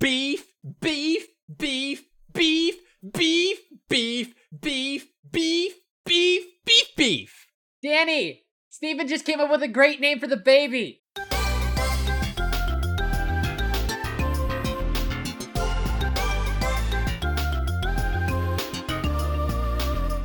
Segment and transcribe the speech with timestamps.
[0.00, 0.46] beef,
[0.80, 1.26] beef,
[1.58, 2.02] beef,
[2.32, 2.76] beef,
[3.12, 5.74] beef, beef, beef, beef,
[6.06, 7.46] beef, beef, beef.
[7.82, 11.02] Danny, Stephen just came up with a great name for the baby.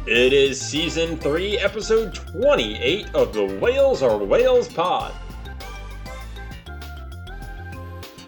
[0.07, 5.11] It is season 3, episode 28 of the Whales Are Whales pod.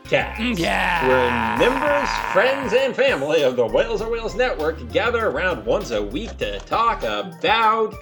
[0.07, 0.39] Cast.
[0.41, 1.07] Mm, Yeah.
[1.07, 6.01] Where members, friends, and family of the Whales Are Whales network gather around once a
[6.01, 7.93] week to talk about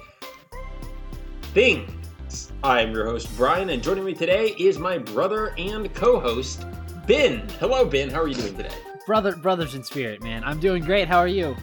[1.54, 2.52] things.
[2.62, 6.64] I'm your host, Brian, and joining me today is my brother and co host,
[7.06, 7.48] Ben.
[7.60, 8.10] Hello, Ben.
[8.10, 8.74] How are you doing today?
[9.06, 10.42] Brother, brothers in spirit, man.
[10.44, 11.08] I'm doing great.
[11.08, 11.56] How are you?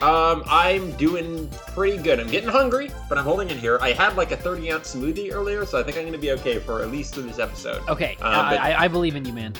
[0.00, 2.20] Um, I'm doing pretty good.
[2.20, 3.78] I'm getting hungry, but I'm holding in here.
[3.80, 6.58] I had like a 30 ounce smoothie earlier, so I think I'm gonna be okay
[6.60, 7.82] for at least through this episode.
[7.88, 9.54] Okay, Uh, I, I, I believe in you, man.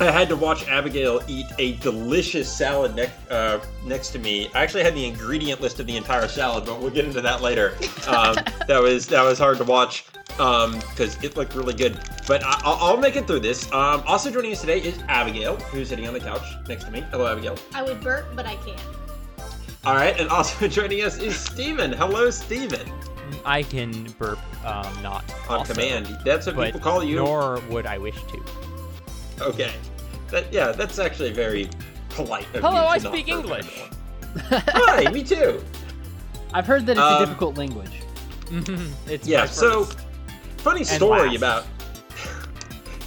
[0.00, 4.48] I had to watch Abigail eat a delicious salad ne- uh, next to me.
[4.54, 7.40] I actually had the ingredient list of the entire salad, but we'll get into that
[7.42, 7.76] later.
[8.08, 8.34] Um,
[8.66, 11.98] that was that was hard to watch because it looked really good.
[12.26, 13.70] But I- I'll, I'll make it through this.
[13.72, 17.00] Um, also joining us today is Abigail, who's sitting on the couch next to me.
[17.12, 17.56] Hello, Abigail.
[17.74, 18.80] I would burp, but I can't.
[19.84, 21.92] All right, and also joining us is Stephen.
[21.92, 22.88] Hello, Stephen.
[23.44, 26.06] I can burp, um, not On also, command.
[26.24, 27.16] That's what but people call you.
[27.16, 28.42] Nor would I wish to.
[29.40, 29.72] Okay.
[30.30, 31.68] That, yeah, that's actually very
[32.10, 32.46] polite.
[32.54, 33.82] Of Hello, you I not speak burp English.
[34.38, 35.62] Hi, me too.
[36.54, 38.02] I've heard that it's Um, a difficult language.
[39.08, 39.88] it's Yeah, so
[40.58, 41.66] funny story about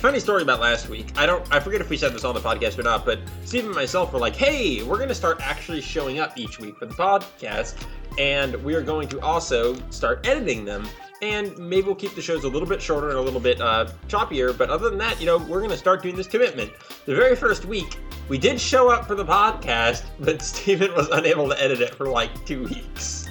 [0.05, 1.07] funny story about last week.
[1.17, 3.65] I don't I forget if we said this on the podcast or not, but Steve
[3.65, 6.85] and myself were like, "Hey, we're going to start actually showing up each week for
[6.85, 7.83] the podcast,
[8.19, 10.87] and we are going to also start editing them."
[11.23, 13.87] And maybe we'll keep the shows a little bit shorter and a little bit uh,
[14.07, 14.55] choppier.
[14.55, 16.71] But other than that, you know, we're going to start doing this commitment.
[17.07, 17.97] The very first week,
[18.29, 22.07] we did show up for the podcast, but Stephen was unable to edit it for
[22.07, 23.27] like two weeks.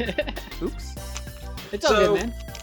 [0.62, 0.94] Oops.
[1.70, 2.53] It's all so- good, man.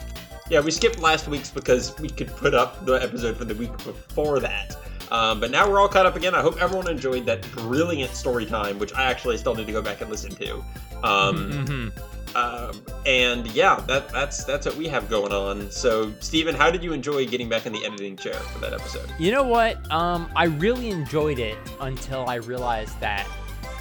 [0.51, 3.72] Yeah, we skipped last week's because we could put up the episode for the week
[3.78, 4.75] before that.
[5.09, 6.35] Um, but now we're all caught up again.
[6.35, 9.81] I hope everyone enjoyed that brilliant story time, which I actually still need to go
[9.81, 10.56] back and listen to.
[11.03, 12.35] Um, Mhm.
[12.35, 15.72] um, and yeah, that, that's that's what we have going on.
[15.72, 19.09] So, Stephen, how did you enjoy getting back in the editing chair for that episode?
[19.19, 19.90] You know what?
[19.90, 23.25] Um, I really enjoyed it until I realized that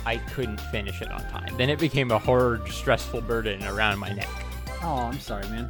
[0.07, 1.53] I couldn't finish it on time.
[1.57, 4.29] Then it became a hard, stressful burden around my neck.
[4.83, 5.69] Oh, I'm sorry, man.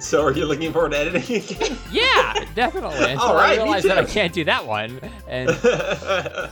[0.00, 1.76] So, are you looking forward to editing again?
[1.92, 2.96] Yeah, definitely.
[3.12, 4.98] Until All right, I realized that I can't do that one.
[5.28, 6.50] And gotta,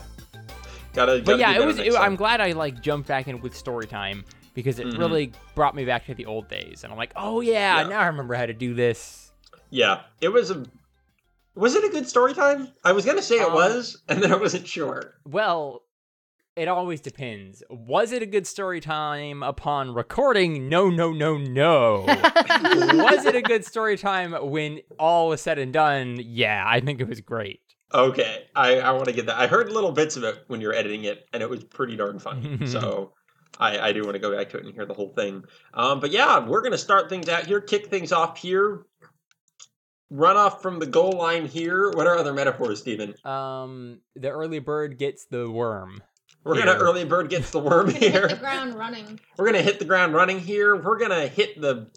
[0.92, 1.78] gotta but yeah, it was.
[1.78, 1.94] It.
[1.94, 4.98] I'm glad I like jumped back in with story time because it Mhm.
[4.98, 6.82] really brought me back to the old days.
[6.84, 7.88] And I'm like, oh yeah, Yeah.
[7.88, 9.32] now I remember how to do this.
[9.70, 10.64] Yeah, it was a.
[11.54, 12.68] Was it a good story time?
[12.84, 15.14] I was gonna say it Um, was, and then I wasn't sure.
[15.26, 15.82] Well,
[16.58, 17.62] it always depends.
[17.70, 20.68] Was it a good story time upon recording?
[20.68, 22.00] No, no, no, no.
[22.06, 26.18] was it a good story time when all was said and done?
[26.20, 27.60] Yeah, I think it was great.
[27.94, 29.38] Okay, I, I want to get that.
[29.38, 31.96] I heard little bits of it when you were editing it, and it was pretty
[31.96, 32.66] darn funny.
[32.66, 33.12] so
[33.60, 35.44] I, I do want to go back to it and hear the whole thing.
[35.74, 38.84] Um, but yeah, we're gonna start things out here, kick things off here,
[40.10, 41.92] run off from the goal line here.
[41.92, 43.14] What are other metaphors, Stephen?
[43.24, 46.02] Um, the early bird gets the worm.
[46.44, 48.28] We're gonna early bird gets the worm We're gonna hit here.
[48.28, 49.20] the ground running.
[49.36, 50.76] We're gonna hit the ground running here.
[50.76, 51.90] We're gonna hit the.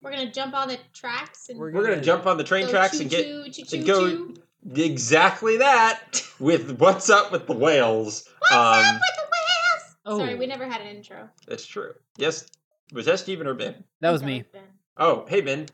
[0.00, 2.72] We're gonna jump on the tracks and We're We're gonna jump on the train go
[2.72, 4.36] tracks and get choo-choo, choo-choo, and
[4.74, 8.28] go- exactly that with what's up with the whales.
[8.38, 9.96] What's um, up with the whales?
[10.04, 10.18] Oh.
[10.18, 11.28] Sorry, we never had an intro.
[11.46, 11.92] That's true.
[12.16, 12.46] Yes,
[12.92, 13.84] was that Stephen or Ben?
[14.00, 14.44] That was me.
[14.52, 14.62] Ben.
[14.96, 15.66] Oh, hey Ben.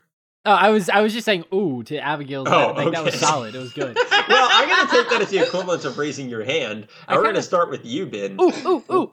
[0.45, 2.47] Oh, I was I was just saying ooh to Abigail's.
[2.49, 3.55] Oh, like that was solid.
[3.55, 3.95] It was good.
[4.29, 6.87] well, I'm going to take that as the equivalent of raising your hand.
[7.07, 8.37] I We're kinda- to start with you, Ben.
[8.39, 9.11] ooh, ooh, ooh.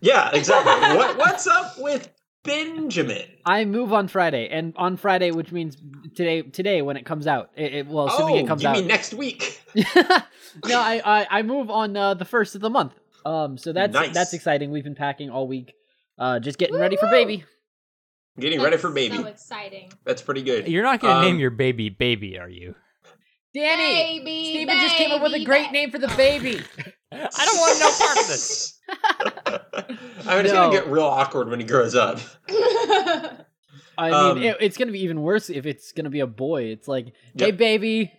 [0.00, 0.72] Yeah, exactly.
[0.96, 2.08] what, what's up with
[2.44, 3.24] Benjamin?
[3.44, 5.76] I move on Friday, and on Friday, which means
[6.14, 6.42] today.
[6.42, 8.76] Today, when it comes out, it, it well, assuming oh, it comes you out.
[8.76, 9.60] mean next week?
[9.74, 12.94] no, I, I I move on uh, the first of the month.
[13.26, 14.14] Um, so that's Nice.
[14.14, 14.70] that's exciting.
[14.70, 15.74] We've been packing all week,
[16.18, 17.44] uh, just getting ready for baby.
[18.38, 19.16] Getting ready for baby.
[19.16, 19.92] So exciting.
[20.04, 20.68] That's pretty good.
[20.68, 22.74] You're not gonna Um, name your baby baby, are you?
[23.54, 26.16] Danny, Baby, Stephen just came up with a great ba- name for the Oh.
[26.16, 26.60] baby.
[27.12, 28.78] I don't want no part of this.
[30.28, 32.20] I mean, it's going to get real awkward when he grows up.
[32.50, 36.64] I Um, mean, it, it's gonna be even worse if it's gonna be a boy.
[36.64, 37.06] It's like,
[37.36, 37.56] hey, Yep.
[37.56, 38.12] baby.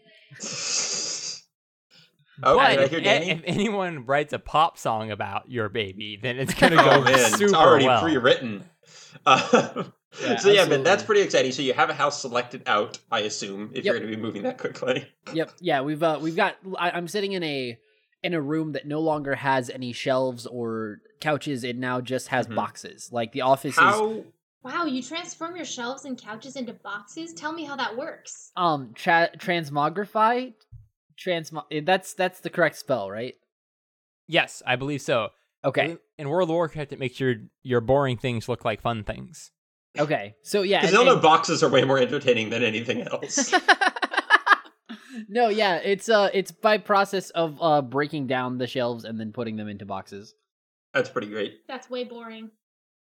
[2.42, 3.30] Oh, But did I if, hear Danny?
[3.31, 7.18] if anyone writes a pop song about your baby, then it's gonna oh go man,
[7.31, 8.01] super it's already well.
[8.01, 8.63] pre-written.
[9.25, 9.83] Uh,
[10.21, 10.77] Yeah, so yeah, absolutely.
[10.77, 11.51] but that's pretty exciting.
[11.51, 14.44] So you have a house selected out, I assume, if you're going to be moving
[14.44, 15.07] that quickly.
[15.33, 15.51] Yep.
[15.61, 16.56] Yeah, we've uh, we've got.
[16.77, 17.77] I, I'm sitting in a
[18.23, 21.63] in a room that no longer has any shelves or couches.
[21.63, 22.56] It now just has Mhm.
[22.56, 23.09] boxes.
[23.11, 24.23] Like the office is
[24.63, 27.33] Wow, you transform your shelves and couches into boxes?
[27.33, 28.51] Tell me how that works.
[28.57, 30.53] um tra- transmogrify.
[31.17, 31.63] Transmo.
[31.71, 33.35] eh, That's that's the correct spell, right?
[34.27, 35.29] Yes, I believe so.
[35.63, 35.91] Okay.
[35.91, 39.51] In- In World of Warcraft, it makes your your boring things look like fun things.
[39.97, 40.36] Okay.
[40.44, 40.81] So yeah.
[40.81, 43.53] Because and- know boxes are way more entertaining than anything else.
[45.30, 49.31] no, yeah, it's uh it's by process of uh breaking down the shelves and then
[49.31, 50.33] putting them into boxes.
[50.94, 51.68] That's pretty great.
[51.68, 52.51] That's way boring.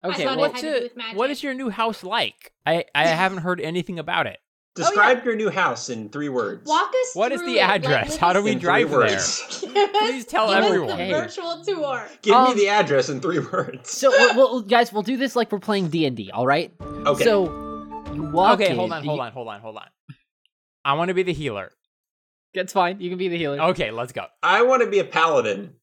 [0.03, 1.17] Okay, thought it had What's to do with magic.
[1.17, 2.53] What is your new house like?
[2.65, 4.39] I I haven't heard anything about it.
[4.79, 6.67] Describe your new house in three words.
[6.67, 8.15] Walk us What is through the it, like address?
[8.17, 8.99] How do we in three drive there?
[8.99, 9.65] words.
[9.73, 10.97] Please tell Give us everyone.
[10.97, 12.07] the virtual tour.
[12.21, 13.89] Give Um, me the address in three words.
[13.91, 16.31] so well, well, guys, we'll do this like we're playing D and D.
[16.31, 16.73] All right.
[16.81, 17.23] okay.
[17.23, 17.45] So
[18.13, 18.59] you walk.
[18.59, 19.87] Okay, in, hold on, hold you- on, hold on, hold on.
[20.85, 21.71] I want to be the healer.
[22.53, 22.99] That's fine.
[22.99, 23.59] You can be the healer.
[23.61, 24.25] Okay, let's go.
[24.41, 25.75] I want to be a paladin.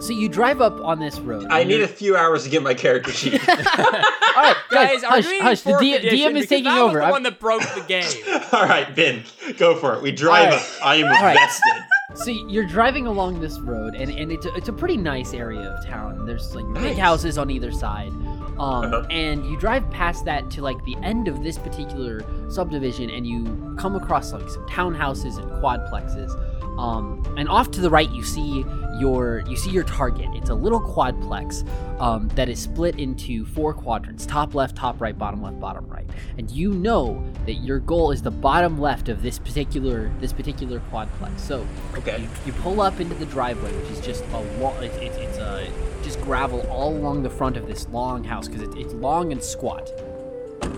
[0.00, 1.46] So you drive up on this road.
[1.48, 3.34] I need a few hours to get my character sheet.
[3.48, 5.60] All right, Guys, guys, are hush, we hush.
[5.62, 6.98] The D- DM is taking that over.
[6.98, 8.04] the I'm- the one that broke the game.
[8.52, 9.22] All right, Ben,
[9.56, 10.02] go for it.
[10.02, 10.66] We drive All up.
[10.84, 11.36] I am All right.
[11.36, 11.84] invested.
[12.24, 15.60] So you're driving along this road, and, and it's a, it's a pretty nice area
[15.70, 16.26] of town.
[16.26, 16.82] There's like Nice.
[16.82, 19.06] big houses on either side, um, Uh-huh.
[19.10, 23.74] and you drive past that to like the end of this particular subdivision, and you
[23.78, 26.30] come across like some townhouses and quadplexes.
[26.78, 28.62] Um, and off to the right, you see
[29.00, 30.28] your you see your target.
[30.34, 31.66] It's a little quadplex
[32.00, 36.08] um, that is split into four quadrants: top left, top right, bottom left, bottom right.
[36.38, 40.80] And you know that your goal is the bottom left of this particular this particular
[40.92, 41.40] quadplex.
[41.40, 41.66] So
[41.96, 42.20] Okay.
[42.22, 44.74] you, you pull up into the driveway, which is just a long.
[44.82, 45.68] It's it's, it's a
[46.02, 49.42] just gravel all along the front of this long house because it's it's long and
[49.42, 49.90] squat,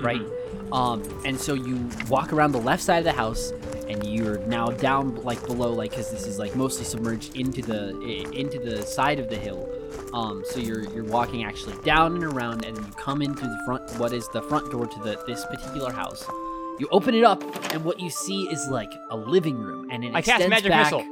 [0.00, 0.23] right?
[0.73, 3.53] Um, and so you walk around the left side of the house,
[3.88, 7.90] and you're now down like below, like because this is like mostly submerged into the
[8.35, 9.69] into the side of the hill.
[10.12, 13.62] Um, so you're you're walking actually down and around, and you come in through the
[13.67, 13.90] front.
[13.99, 16.25] What is the front door to the this particular house?
[16.79, 17.43] You open it up,
[17.73, 20.84] and what you see is like a living room, and it I cast magic back.
[20.84, 21.05] missile.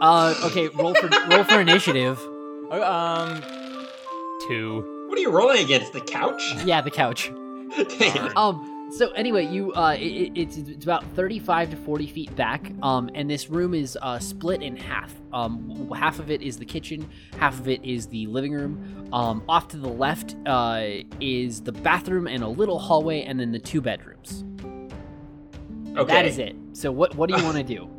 [0.00, 2.18] Uh, okay, roll for roll for initiative.
[2.18, 2.24] Uh,
[2.70, 3.42] Um,
[4.46, 4.84] two.
[5.08, 5.92] What are you rolling against?
[5.94, 6.54] The couch?
[6.64, 7.30] Yeah, the couch.
[8.36, 8.77] Um.
[8.90, 12.72] So anyway, you uh, it, it- it's it's about thirty-five to forty feet back.
[12.82, 15.14] Um, and this room is uh split in half.
[15.32, 17.08] Um, half of it is the kitchen,
[17.38, 19.08] half of it is the living room.
[19.12, 20.84] Um, off to the left uh
[21.20, 24.44] is the bathroom and a little hallway, and then the two bedrooms.
[25.96, 26.12] Okay.
[26.12, 26.56] That is it.
[26.72, 27.90] So what what do you want to do?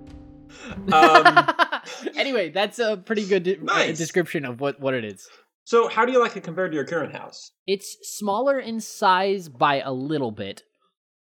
[0.94, 1.82] Um,
[2.16, 3.98] anyway, that's a pretty good de- uh, Nice.
[3.98, 5.28] description of what what it is.
[5.64, 7.52] so, how do you like it compared to your current house?
[7.68, 10.64] It's smaller in size by a little bit,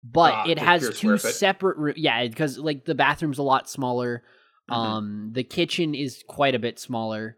[0.04, 1.76] but Ah, it has two separate.
[1.76, 4.22] Roo- yeah, because like the bathroom's a lot smaller.
[4.70, 4.74] Mhm.
[4.74, 7.36] Um, the kitchen is quite a bit smaller.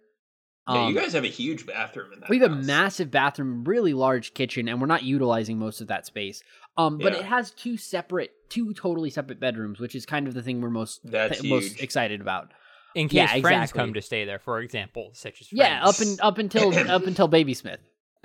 [0.69, 2.29] yeah, Um, you guys have a huge bathroom in that.
[2.29, 6.07] we have a massive bathroom, really large kitchen, and we're not utilizing most of that
[6.07, 6.43] space.
[6.77, 7.21] Um, but Yeah.
[7.21, 10.71] it has two separate, two totally separate bedrooms, which is kind of the thing we're
[10.71, 12.53] most That's most excited about.
[12.95, 13.79] In case Yeah, friends exactly.
[13.79, 17.29] come to stay there, for example, such as Yeah, up and up until up until
[17.29, 17.81] Baby Smith.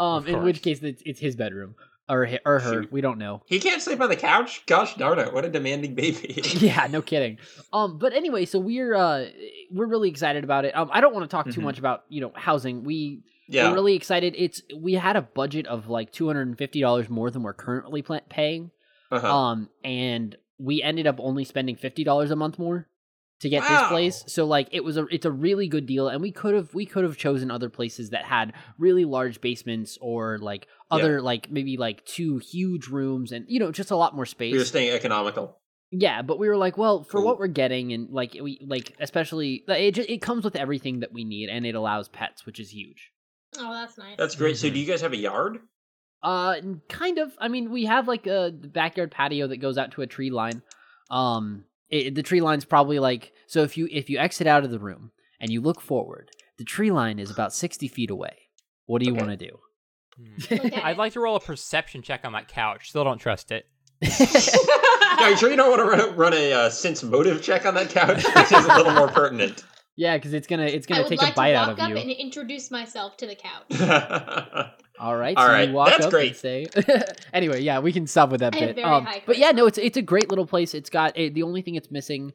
[0.00, 1.74] Um, in which case it's, it's his bedroom
[2.08, 2.82] or or her.
[2.82, 2.92] Shoot.
[2.92, 3.42] We don't know.
[3.46, 4.64] He can't sleep on the couch?
[4.66, 6.40] Gosh darn it, what a demanding baby.
[6.54, 7.38] yeah, no kidding.
[7.72, 9.26] Um, but anyway, so we're uh
[9.70, 10.76] we're really excited about it.
[10.76, 11.64] Um, I don't want to talk too Mhm.
[11.64, 12.82] much about you know housing.
[12.84, 13.68] We yeah.
[13.68, 14.34] we're really excited.
[14.36, 17.54] It's we had a budget of like two hundred and fifty dollars more than we're
[17.54, 18.70] currently pla- paying.
[19.12, 19.36] uh-huh.
[19.38, 22.87] Um, and we ended up only spending fifty dollars a month more
[23.40, 24.24] to get this place.
[24.26, 26.86] So like it was a it's a really good deal, and we could have we
[26.86, 30.96] could have chosen other places that had really large basements or like Yeah.
[30.96, 34.52] other like maybe like two huge rooms and you know just a lot more space.
[34.52, 35.58] we were staying economical.
[35.90, 37.24] Yeah, but we were like, well, for Cool.
[37.24, 41.12] what we're getting, and like we like especially it just, it comes with everything that
[41.12, 43.10] we need, and it allows pets, which is huge.
[43.58, 44.16] Oh, that's nice.
[44.18, 44.58] That's great.
[44.58, 44.74] So, Mhm.
[44.74, 45.60] do you guys have a yard?
[46.22, 46.56] Uh,
[46.90, 47.32] kind of.
[47.38, 50.60] I mean, we have like a backyard patio that goes out to a tree line.
[51.10, 53.62] Um, it, the tree line's probably like so.
[53.62, 56.90] If you if you exit out of the room and you look forward, the tree
[56.90, 58.36] line is about sixty feet away.
[58.86, 59.20] What do you Okay.
[59.26, 59.58] want to do?
[60.50, 62.88] Look at I'd like to roll a perception check on that couch.
[62.90, 63.66] Still don't trust it.
[65.20, 67.66] Are you sure you don't want to run a, run a uh, sense motive check
[67.66, 68.24] on that couch?
[68.34, 69.64] This is a little more pertinent.
[69.96, 71.84] yeah, because it's gonna it's gonna would take like a bite to out walk of
[71.84, 71.96] up you.
[71.96, 73.66] and introduce myself to the couch.
[75.00, 76.28] All right, All so right, you walk that's up great.
[76.28, 76.66] and say.
[77.32, 78.78] anyway, yeah, we can stop with that I bit.
[78.84, 80.74] Um, but yeah, no, it's it's a great little place.
[80.74, 82.32] It's got a, the only thing it's missing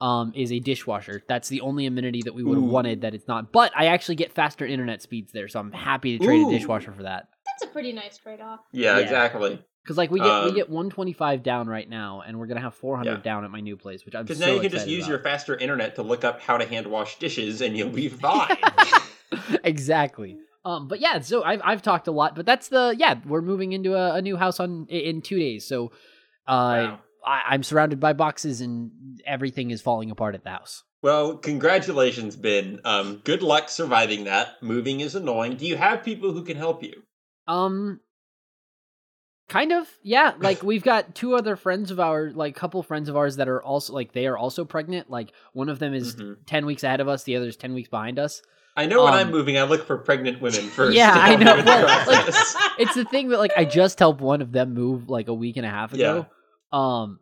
[0.00, 1.22] um is a dishwasher.
[1.28, 3.52] That's the only amenity that we would have wanted that it's not.
[3.52, 6.48] But I actually get faster internet speeds there, so I'm happy to trade Ooh.
[6.48, 7.28] a dishwasher for that.
[7.46, 8.60] That's a pretty nice trade off.
[8.72, 9.02] Yeah, Yeah.
[9.02, 9.60] exactly.
[9.82, 12.74] Because like we get we Um, get 125 down right now, and we're gonna have
[12.74, 13.16] 400 Yeah.
[13.22, 15.08] down at my new place, which I'm Because so now you can just use about.
[15.10, 18.56] your faster internet to look up how to hand wash dishes, and you'll be fine.
[19.64, 20.38] exactly.
[20.68, 23.72] Um, but yeah, so I've I've talked a lot, but that's the yeah we're moving
[23.72, 25.86] into a, a new house on in two days, so
[26.46, 26.98] uh, Wow.
[27.24, 28.90] I, I'm surrounded by boxes and
[29.26, 30.84] everything is falling apart at the house.
[31.00, 32.80] Well, congratulations, Ben.
[32.84, 34.62] Um, good luck surviving that.
[34.62, 35.56] Moving is annoying.
[35.56, 37.02] Do you have people who can help you?
[37.46, 38.00] Um,
[39.48, 40.34] kind of yeah.
[40.40, 43.62] Like we've got two other friends of our like couple friends of ours that are
[43.62, 45.08] also like they are also pregnant.
[45.08, 46.36] Like one of them is Mhm.
[46.46, 48.42] ten weeks ahead of us, the other is ten weeks behind us.
[48.78, 50.96] I know when I'm Um, moving, I look for pregnant women first.
[50.96, 51.56] Yeah, I know.
[51.56, 52.26] with like-
[52.78, 55.56] it's the thing that like I just helped one of them move like a week
[55.56, 56.26] and a half ago.
[56.72, 57.18] Um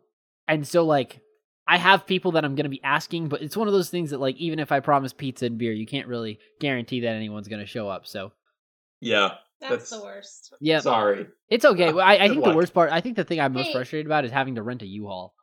[0.47, 1.19] and so like
[1.67, 4.19] I have people that I'm gonna be asking, but it's one of those things that
[4.19, 7.65] like even if I promise pizza and beer, you can't really guarantee that anyone's gonna
[7.65, 8.05] show up.
[8.07, 8.31] So
[9.01, 9.31] yeah.
[9.59, 10.53] That's, That's- the worst.
[10.61, 11.25] yeah, Sorry.
[11.49, 11.91] it's okay.
[11.91, 13.73] Well, I, I Good think the worst part, I think the thing I'm most Hey.
[13.73, 15.33] frustrated about is having to rent a U-Haul.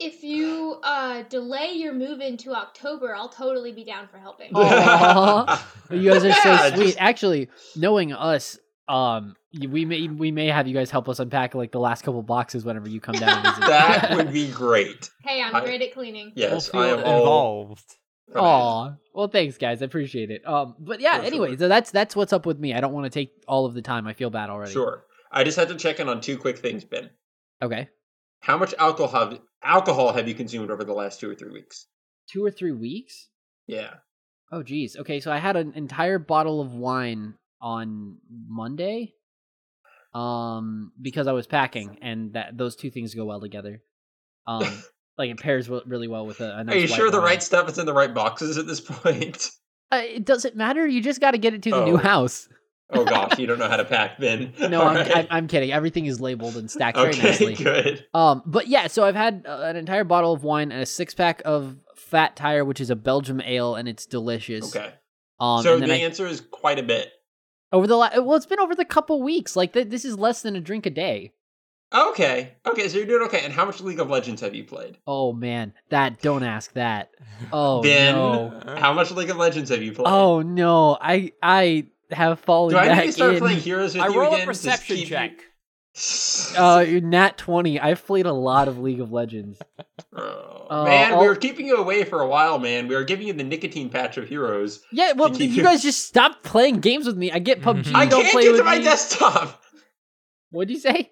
[0.00, 4.50] If you uh, delay your move into October, I'll totally be down for helping.
[4.54, 5.66] Oh.
[5.90, 6.86] You guys are so sweet.
[6.86, 8.58] just- Actually, knowing us,
[8.88, 9.36] um,
[9.68, 12.64] we may we may have you guys help us unpack like the last couple boxes
[12.64, 13.60] whenever you come down visit.
[13.60, 15.10] that would be great.
[15.22, 16.32] Hey, I'm I- great at cleaning.
[16.34, 17.84] Yes, We'll I am involved.
[18.28, 18.40] for that.
[18.40, 18.94] Aw.
[19.14, 19.80] Well, thanks, guys.
[19.80, 20.46] I appreciate it.
[20.46, 21.18] Um, but yeah.
[21.20, 21.58] For anyway, sure.
[21.58, 22.74] so that's that's what's up with me.
[22.74, 24.06] I don't want to take all of the time.
[24.08, 24.72] I feel bad already.
[24.72, 25.04] Sure.
[25.30, 27.10] I just had to check in on two quick things, Ben.
[27.62, 27.88] Okay.
[28.40, 31.86] How much alcohol have, alcohol have you consumed over the last two or three weeks?
[32.30, 33.28] Two or three weeks.
[33.66, 33.94] Yeah.
[34.52, 34.96] Oh, geez.
[34.96, 38.18] Okay, so I had an entire bottle of wine on
[38.48, 39.14] Monday,
[40.14, 43.82] um, because I was packing, and that those two things go well together.
[44.46, 44.62] Um,
[45.18, 46.74] like it pairs really well with a, a nice.
[46.74, 49.50] Are you sure the right stuff is in the right boxes at this point?
[49.90, 50.86] Uh, it doesn't matter.
[50.86, 51.98] You just got to get it to the new Oh.
[51.98, 52.48] house.
[52.90, 54.52] Oh gosh, you don't know how to pack, Ben.
[54.58, 55.16] No, I'm, right.
[55.16, 55.72] I'm, I'm kidding.
[55.72, 57.54] Everything is labeled and stacked very okay, nicely.
[57.54, 58.06] good.
[58.14, 61.14] Um, but yeah, so I've had uh, an entire bottle of wine and a six
[61.14, 64.74] pack of Fat Tire, which is a Belgium ale, and it's delicious.
[64.76, 64.92] Okay.
[65.40, 67.10] Um, so the I, answer is quite a bit.
[67.72, 69.56] over the la- well, it's been over the couple weeks.
[69.56, 71.32] Like th- this is less than a drink a day.
[71.92, 72.54] Okay.
[72.66, 73.40] Okay, so you're doing okay.
[73.44, 74.98] And how much League of Legends have you played?
[75.06, 77.10] Oh man, that don't ask that.
[77.52, 78.76] Oh ben, no.
[78.78, 80.06] how much League of Legends have you played?
[80.06, 83.40] Oh no, I I have fallen Do I back need to start in.
[83.40, 84.42] playing Heroes with I you roll again?
[84.42, 85.32] a perception keep you- check.
[86.56, 87.78] Uh, nat twenty.
[87.78, 89.58] I've played a lot of League of Legends.
[90.16, 92.88] Oh, Uh, man, I'll- we were keeping you away for a while, man.
[92.88, 94.80] We were giving you the nicotine patch of heroes.
[94.92, 97.30] Yeah, well, keep you you- guys just stop playing games with me.
[97.30, 97.84] I get PUBG.
[97.90, 97.94] Mhm.
[97.94, 98.84] I don't can't play get with to my me.
[98.84, 99.60] desktop.
[100.50, 101.10] What'd you say?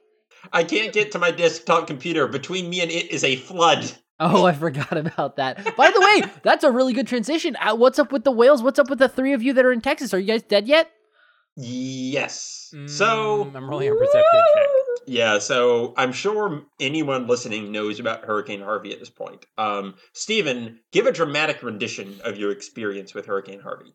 [0.53, 2.27] I can't get to my desktop computer.
[2.27, 3.91] Between me and it is a flood.
[4.25, 5.77] Oh, I forgot about that.
[5.77, 7.57] By the way, that's a really good transition.
[7.57, 8.63] Uh, what's up with the whales?
[8.63, 10.15] What's up with the three of you that are in Texas?
[10.15, 10.91] Are you guys dead yet?
[11.57, 12.69] Yes.
[12.87, 14.67] So Mm, I'm rolling a perception check.
[15.05, 19.45] Yeah, so I'm sure anyone listening knows about Hurricane Harvey at this point.
[19.59, 23.93] Um, Stephen, give a dramatic rendition of your experience with Hurricane Harvey.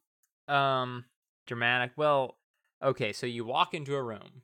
[0.49, 1.05] Um,
[1.45, 1.91] dramatic.
[1.95, 2.37] Well,
[2.83, 4.41] okay, so you walk into a room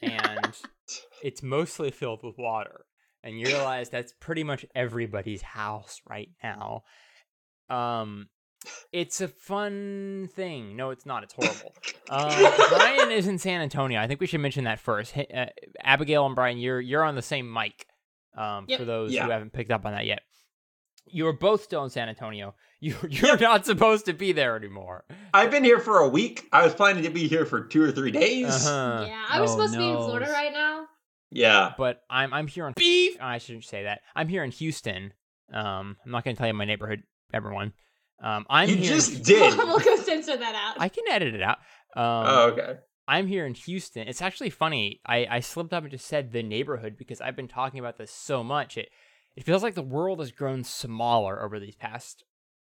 [0.00, 0.56] and
[1.24, 2.84] it's mostly filled with water,
[3.22, 6.82] and you realize that's pretty much everybody's house right now.
[7.70, 8.28] Um,
[8.92, 10.76] it's a fun thing.
[10.76, 11.22] No, it's not.
[11.22, 11.72] It's horrible.
[12.10, 14.00] Um, Brian is in San Antonio.
[14.00, 15.12] I think we should mention that first.
[15.12, 15.46] Hey, Uh,
[15.82, 17.86] Abigail and Brian, you're you're on the same mic.
[18.36, 18.78] Um, Yep.
[18.80, 19.24] for those Yeah.
[19.24, 20.20] who haven't picked up on that yet,
[21.06, 22.54] you are both still in San Antonio.
[22.80, 25.04] You you're not supposed to be there anymore.
[25.34, 26.46] I've been here for a week.
[26.52, 28.66] I was planning to be here for two or three days.
[28.66, 29.04] Uh-huh.
[29.06, 29.96] yeah, I was oh, supposed to be in.
[29.96, 30.67] Florida right now.
[31.30, 31.74] Yeah.
[31.76, 33.16] But I'm I'm here on beef.
[33.20, 34.00] I shouldn't say that.
[34.14, 35.12] I'm here in Houston.
[35.52, 37.72] Um, I'm not going to tell you my neighborhood, everyone.
[38.22, 38.94] Um, I'm you here.
[38.94, 39.56] in- did.
[39.58, 40.80] we'll go censor that out.
[40.80, 41.58] I can edit it out.
[41.96, 42.74] Um, oh, okay.
[43.06, 44.06] I'm here in Houston.
[44.06, 45.00] It's actually funny.
[45.06, 48.10] I, I slipped up and just said the neighborhood because I've been talking about this
[48.10, 48.76] so much.
[48.76, 48.90] It
[49.36, 52.24] it feels like the world has grown smaller over these past.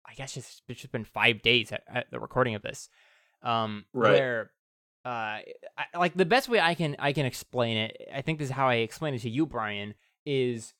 [0.07, 2.87] I guess it's, it's just been five days at, at the recording of this.
[3.43, 4.13] Um, Right.
[4.13, 4.51] Where,
[5.05, 7.97] uh, I, like the best way I can I can explain it.
[8.13, 9.95] I think this is how I explain it to you, Brian.
[10.25, 10.73] Is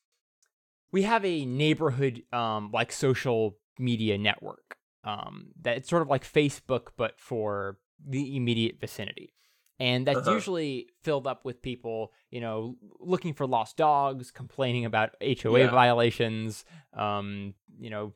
[0.92, 6.24] we have a neighborhood um like social media network um that it's sort of like
[6.24, 9.34] Facebook but for the immediate vicinity.
[9.80, 10.34] And that's Uh-huh.
[10.34, 15.70] usually filled up with people, you know, looking for lost dogs, complaining about HOA Yeah.
[15.70, 18.12] violations, um, you know,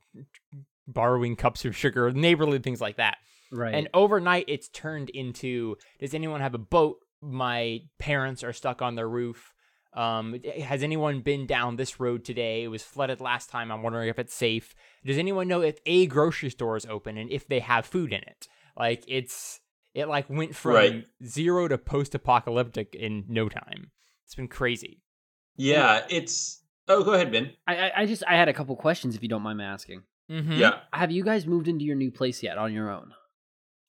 [0.86, 3.18] borrowing cups of sugar, neighborly things like that.
[3.52, 3.74] Right.
[3.74, 6.98] And overnight, it's turned into Does anyone have a boat?
[7.22, 9.52] My parents are stuck on their roof.
[9.94, 12.62] Um, has anyone been down this road today?
[12.64, 13.72] It was flooded last time.
[13.72, 14.74] I'm wondering if it's safe.
[15.06, 18.20] Does anyone know if a grocery store is open and if they have food in
[18.20, 18.46] it?
[18.78, 19.60] Like it's
[19.94, 21.04] It like went from Right.
[21.24, 23.90] zero to post-apocalyptic in no time.
[24.26, 25.00] It's been crazy.
[25.56, 26.62] Yeah, it's.
[26.88, 27.52] Oh, go ahead, Ben.
[27.66, 30.02] I, I I just I had a couple questions if you don't mind me asking.
[30.30, 30.52] Mm-hmm.
[30.52, 30.80] Yeah.
[30.92, 33.12] Have you guys moved into your new place yet on your own?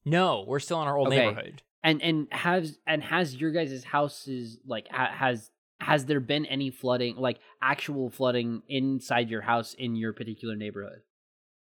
[0.07, 1.17] No, we're still in our old Okay.
[1.17, 1.61] neighborhood.
[1.83, 6.69] And and has and has your guys' houses like ha- has has there been any
[6.71, 11.01] flooding like actual flooding inside your house in your particular neighborhood?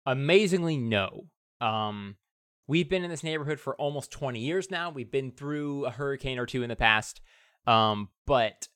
[0.04, 1.28] Amazingly, no.
[1.60, 2.16] Um,
[2.66, 4.90] we've been in this neighborhood for almost 20 years now.
[4.90, 7.20] We've been through a hurricane or two in the past.
[7.66, 8.68] Um, but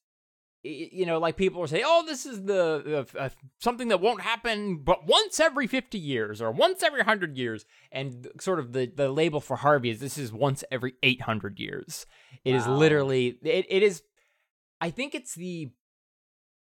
[0.66, 3.28] you know, like people will say, "Oh, this is the uh, uh,
[3.61, 8.28] something that won't happen, but once every 50 years or once every 100 years." And
[8.40, 12.06] sort of the the label for Harvey is this is once every 800 years.
[12.44, 12.76] It is Wow.
[12.76, 14.02] literally it, it is
[14.80, 15.70] I think it's the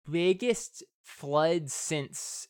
[0.10, 2.48] biggest flood since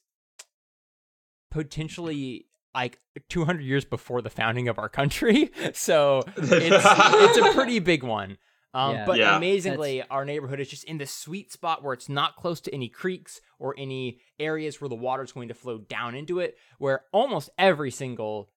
[1.49, 5.51] potentially like 200 years before the founding of our country.
[5.73, 8.37] So it's it's a pretty big one.
[8.73, 9.05] Um, Yeah.
[9.05, 9.35] but Yeah.
[9.37, 12.87] amazingly, our neighborhood is just in the sweet spot where it's not close to any
[12.87, 16.57] creeks or any areas where the water's going to flow down into it.
[16.77, 18.49] Where almost every single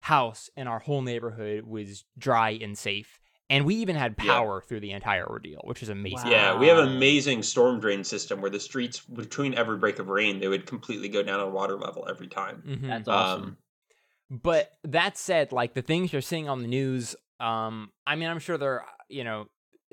[0.00, 4.34] house in our whole neighborhood was dry and safe, and we even had Yeah.
[4.34, 6.30] power through the entire ordeal, which is amazing.
[6.30, 10.08] Yeah, we have an amazing storm drain system where the streets between every break of
[10.08, 12.62] rain they would completely go down on water level every time.
[12.66, 12.88] Mhm.
[12.88, 13.42] That's awesome.
[13.42, 13.56] Um,
[14.30, 18.38] But that said, like the things you're seeing on the news, um, I mean, I'm
[18.38, 19.48] sure they're you know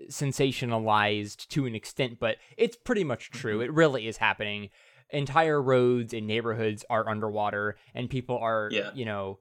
[0.09, 3.39] sensationalized to an extent, but it's pretty much Mm-hmm.
[3.39, 3.61] true.
[3.61, 4.69] It really is happening.
[5.11, 8.91] Entire roads and neighborhoods are underwater, and people are, Yeah.
[8.93, 9.39] you know,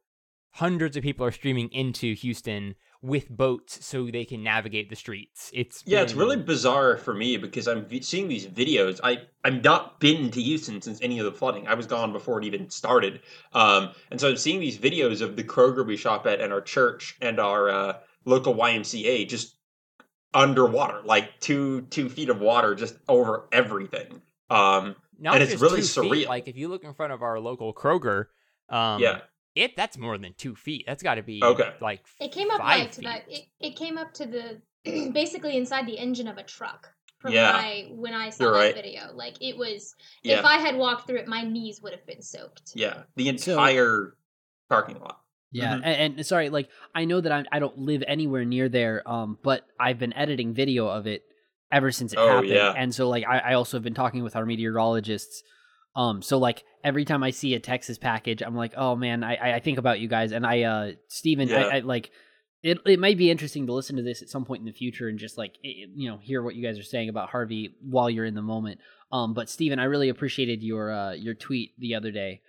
[0.53, 5.50] hundreds of people are streaming into Houston with boats so they can navigate the streets.
[5.55, 8.99] It's Yeah, it's been- really bizarre for me because I'm v- seeing these videos.
[9.05, 11.69] I I'm not been to Houston since any of the flooding.
[11.69, 13.21] I was gone before it even started,
[13.53, 16.61] um, and so I'm seeing these videos of the Kroger we shop at and our
[16.62, 17.93] church and our uh,
[18.25, 19.55] local YMCA just
[20.35, 24.20] underwater, like two two feet of water just over everything.
[24.50, 26.28] Um, not and it's really two feet, surreal.
[26.28, 28.26] Like if you look in front of our local Kroger,
[28.68, 29.20] um, yeah,
[29.54, 30.85] it that's more than two feet.
[30.87, 31.73] That's got to be Okay.
[31.80, 33.25] Like It came up five like to that.
[33.28, 34.26] It, it came up to
[34.84, 36.93] the basically inside the engine of a truck.
[37.19, 37.56] From Yeah.
[37.56, 38.75] when I when I saw You're that right.
[38.76, 39.97] video, like it was.
[40.23, 42.73] yeah, If I had walked through it, my knees would have been soaked.
[42.76, 43.02] yeah.
[43.17, 44.17] The So- entire
[44.69, 45.21] parking lot.
[45.50, 45.80] Yeah, Mhm.
[45.84, 49.39] and, and sorry, like I know that I I don't live anywhere near there, um,
[49.43, 51.23] but I've been editing video of it
[51.73, 52.75] ever since it Oh, happened, yeah.
[52.76, 55.43] and so like I, I also have been talking with our meteorologists.
[55.97, 59.56] Um, so like every time I see a Texas package, I'm like, oh man, I
[59.56, 61.63] I- think about you guys, and I uh Stephen, Yeah.
[61.67, 62.11] I, I like.
[62.61, 65.06] It, it might be interesting to listen to this at some point in the future
[65.08, 68.11] and just like i- you know hear what you guys are saying about Harvey while
[68.11, 68.80] you're in the moment.
[69.13, 72.41] Um, but Stephen, I really appreciated your uh, your tweet the other day.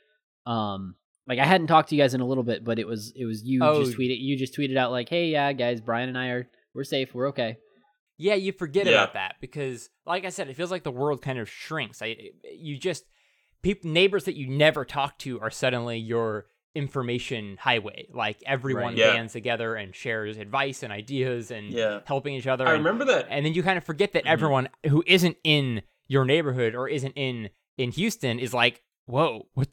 [0.48, 0.96] Um,
[1.30, 3.24] like I hadn't talked to you guys in a little bit, but it was it
[3.26, 3.84] was you Oh.
[3.86, 6.84] just tweeted you just tweeted out like, "Hey, yeah, guys, Brian and I are we're
[6.84, 7.58] safe, we're okay."
[8.18, 8.94] Yeah, you forget Yeah.
[8.96, 12.02] about that because, like I said, it feels like the world kind of shrinks.
[12.02, 12.18] I,
[12.54, 13.06] you just
[13.62, 18.08] people, neighbors that you never talk to are suddenly your information highway.
[18.14, 18.98] Like everyone Right.
[18.98, 19.14] Yeah.
[19.14, 22.00] bands together and shares advice and ideas and Yeah.
[22.06, 22.66] helping each other.
[22.68, 23.28] I and, remember that.
[23.30, 24.30] and then you kind of forget that Mhm.
[24.32, 29.70] everyone who isn't in your neighborhood or isn't in in Houston is like, whoa, what?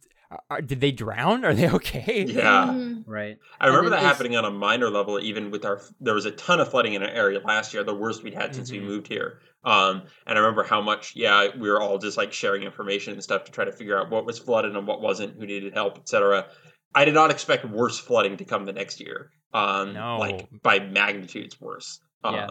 [0.50, 1.44] Are, did they drown?
[1.44, 2.24] Are they okay?
[2.26, 2.66] Yeah.
[2.74, 3.04] Mhm.
[3.06, 3.38] Right.
[3.60, 5.80] I remember that happening on a minor level, even with our.
[6.00, 8.54] There was a ton of flooding in our area last year, the worst we'd had
[8.54, 8.84] since we Mhm.
[8.84, 9.40] moved here.
[9.64, 13.22] Um, and I remember how much, yeah, we were all just like sharing information and
[13.22, 15.98] stuff to try to figure out what was flooded and what wasn't, who needed help,
[15.98, 16.46] etc.
[16.94, 19.30] I did not expect worse flooding to come the next year.
[19.52, 20.18] Um, No.
[20.18, 22.00] like by magnitudes worse.
[22.24, 22.50] Um, Yeah.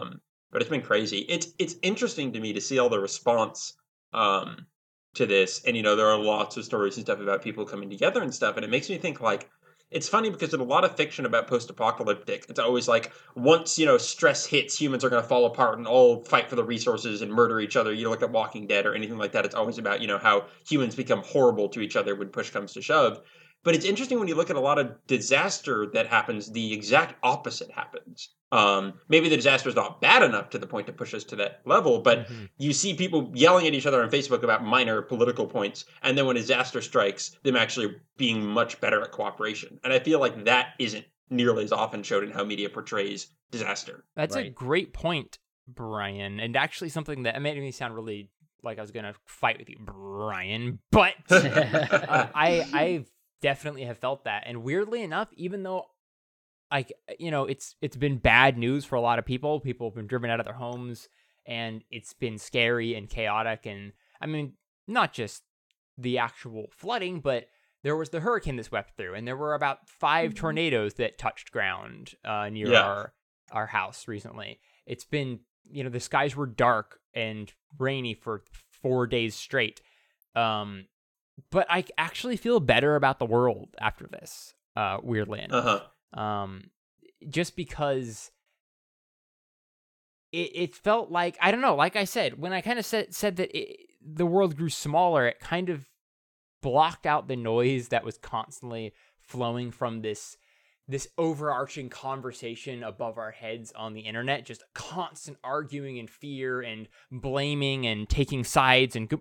[0.50, 1.18] but it's been crazy.
[1.28, 3.74] It's it's interesting to me to see all the response
[4.12, 4.66] um
[5.16, 7.90] to this, and you know there are lots of stories and stuff about people coming
[7.90, 9.50] together and stuff, and it makes me think like
[9.90, 13.86] it's funny because in a lot of fiction about post-apocalyptic, it's always like once you
[13.86, 17.22] know stress hits, humans are going to fall apart and all fight for the resources
[17.22, 17.92] and murder each other.
[17.92, 20.46] You look at Walking Dead or anything like that; it's always about you know how
[20.68, 23.20] humans become horrible to each other when push comes to shove.
[23.64, 27.16] But it's interesting when you look at a lot of disaster that happens, the exact
[27.22, 28.28] opposite happens.
[28.52, 31.36] Um, maybe the disaster is not bad enough to the point to push us to
[31.36, 32.48] that level, but Mhm.
[32.58, 36.26] you see people yelling at each other on Facebook about minor political points, and then
[36.26, 39.80] when disaster strikes, them actually being much better at cooperation.
[39.82, 44.04] And I feel like that isn't nearly as often showed in how media portrays disaster.
[44.14, 48.30] That's a great point, Brian, and actually something that made me sound really
[48.62, 50.78] like I was gonna fight with you, Brian.
[50.92, 53.04] But uh, I I
[53.42, 55.86] definitely have felt that, and weirdly enough, even though
[56.70, 59.60] like you know it's it's been bad news for a lot of people.
[59.60, 61.08] People have been driven out of their homes,
[61.46, 63.66] and it's been scary and chaotic.
[63.66, 64.54] And I mean,
[64.88, 65.42] not just
[65.98, 67.48] the actual flooding, but
[67.82, 70.36] there was the hurricane that swept through, and there were about 5 Mhm.
[70.36, 72.82] tornadoes that touched ground uh, near Yeah.
[72.82, 73.12] our
[73.52, 74.58] our house recently.
[74.86, 75.38] It's been,
[75.70, 78.42] you know, the skies were dark and rainy for
[78.82, 79.80] four days straight.
[80.34, 80.86] Um,
[81.50, 84.54] but I actually feel better about the world after this.
[84.74, 85.80] Uh, weirdly enough, Uh-huh.
[86.12, 86.70] Um,
[87.28, 88.30] just because
[90.32, 91.76] it, it felt like I don't know.
[91.76, 95.26] Like I said, when I kind of said said that it, the world grew smaller,
[95.26, 95.86] it kind of
[96.62, 100.36] blocked out the noise that was constantly flowing from this
[100.88, 106.88] this overarching conversation above our heads on the internet just constant arguing and fear and
[107.10, 109.12] blaming and taking sides and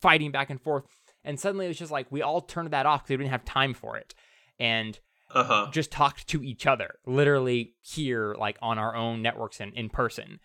[0.00, 0.84] fighting back and forth
[1.24, 3.44] and suddenly it was just like we all turned that off because we didn't have
[3.44, 4.14] time for it
[4.58, 4.98] and
[5.34, 5.68] Uh-huh.
[5.72, 10.38] just talked to each other literally here like on our own networks and in person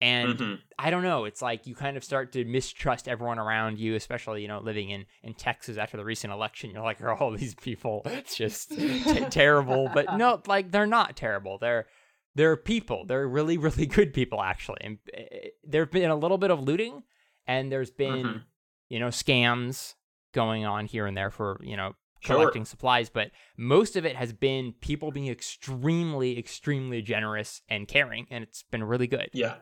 [0.00, 0.58] and Mhm.
[0.78, 1.24] I don't know.
[1.24, 4.90] It's like you kind of start to mistrust everyone around you, especially you know living
[4.90, 6.70] in in Texas after the recent election.
[6.70, 9.88] You're like, are all these people it's just t- terrible?
[9.94, 11.58] But no, like they're not terrible.
[11.58, 11.86] They're
[12.34, 13.04] they're people.
[13.06, 14.78] They're really really good people actually.
[14.80, 15.22] And uh,
[15.62, 17.04] there've been a little bit of looting,
[17.46, 18.42] and there's been Mhm.
[18.88, 19.94] you know scams
[20.32, 22.36] going on here and there for you know Sure.
[22.36, 28.26] collecting supplies, but most of it has been people being extremely extremely generous and caring,
[28.30, 29.28] and it's been really good.
[29.32, 29.56] Yeah.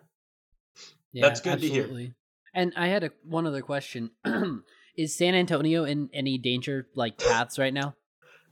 [1.13, 2.15] Yeah, That's good to hear.
[2.55, 4.11] And I had a one other question:
[4.97, 7.97] Is San Antonio in any danger, like paths right now?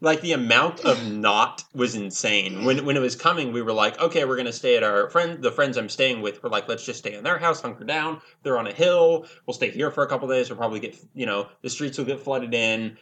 [0.03, 2.65] Like the amount of not was insane.
[2.65, 5.43] When when it was coming, we were like, okay, we're gonna stay at our friend
[5.43, 8.23] the friends I'm staying with, we're like, let's just stay in their house, hunker down.
[8.43, 9.27] They're on a hill.
[9.47, 10.49] We'll stay here for a couple days.
[10.49, 12.97] We'll probably get you know, the streets will get flooded in.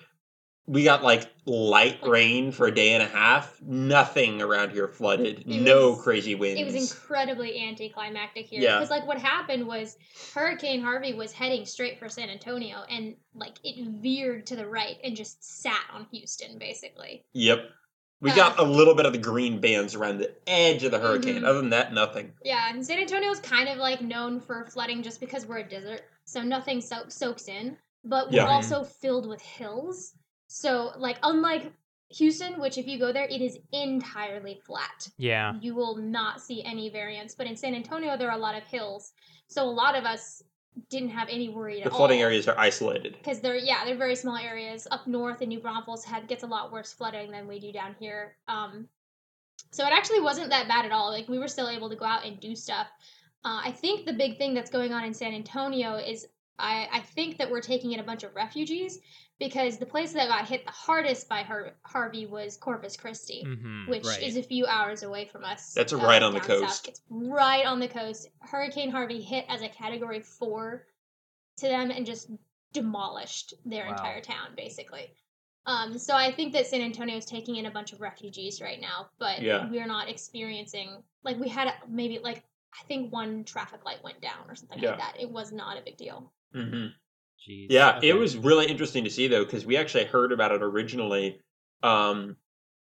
[0.69, 3.59] We got like light rain for a day and a half.
[3.63, 5.41] Nothing around here flooded.
[5.41, 6.61] It no was- crazy winds.
[6.61, 8.77] It was incredibly anticlimactic here Yeah.
[8.77, 9.97] because, like, what happened was
[10.35, 14.99] Hurricane Harvey was heading straight for San Antonio, and like it veered to the right
[15.03, 17.25] and just sat on Houston, basically.
[17.33, 17.71] Yep.
[18.21, 20.99] We Uh, got a little bit of the green bands around the edge of the
[20.99, 21.43] hurricane.
[21.43, 21.45] Mhm.
[21.47, 22.35] Other than that, nothing.
[22.45, 26.03] Yeah, and San Antonio's kind of like known for flooding just because we're a desert,
[26.27, 27.79] so nothing so- soaks in.
[28.05, 28.49] But we're Yeah.
[28.49, 30.13] also filled with hills,
[30.49, 31.73] so like unlike
[32.11, 35.09] Houston, which if you go there, it is entirely flat.
[35.19, 35.55] Yeah.
[35.61, 37.35] you will not see any variance.
[37.35, 39.13] But in San Antonio, there are a lot of hills,
[39.47, 40.43] so a lot of us
[40.91, 41.99] didn't have any worry at The all.
[41.99, 43.17] flooding areas are isolated.
[43.19, 46.47] because they're yeah they're very small areas up north in New Braunfels had gets a
[46.47, 48.37] lot worse flooding than we do down here.
[48.47, 48.89] Um,
[49.71, 51.11] so it actually wasn't that bad at all.
[51.11, 52.87] Like we were still able to go out and do stuff.
[53.45, 56.27] Uh, I think the big thing that's going on in San Antonio is
[56.61, 59.01] I, I think that we're taking in a bunch of refugees
[59.39, 63.87] because the place that got hit the hardest by Har- Harvey was Corpus Christi hmm
[63.89, 64.23] which Right.
[64.23, 65.73] is a few hours away from us.
[65.73, 66.85] That's uh, right on the coast.
[66.85, 66.89] South.
[66.89, 68.29] It's right on the coast.
[68.41, 70.87] Hurricane Harvey hit as a category four
[71.57, 72.31] to them and just
[72.73, 73.93] demolished their Wow.
[73.93, 75.11] entire town, basically.
[75.67, 78.81] Um, so I think that San Antonio is taking in a bunch of refugees right
[78.81, 79.69] now, but Yeah.
[79.71, 82.45] we're not experiencing like we had maybe like
[82.79, 84.91] I think one traffic light went down or something Yeah.
[84.91, 85.17] like that.
[85.21, 86.33] It was not a big deal.
[86.53, 86.89] hmm
[87.47, 87.67] Jeez.
[87.71, 88.09] Yeah, Okay.
[88.09, 91.41] it was really interesting to see though, because we actually heard about it originally,
[91.83, 92.37] um,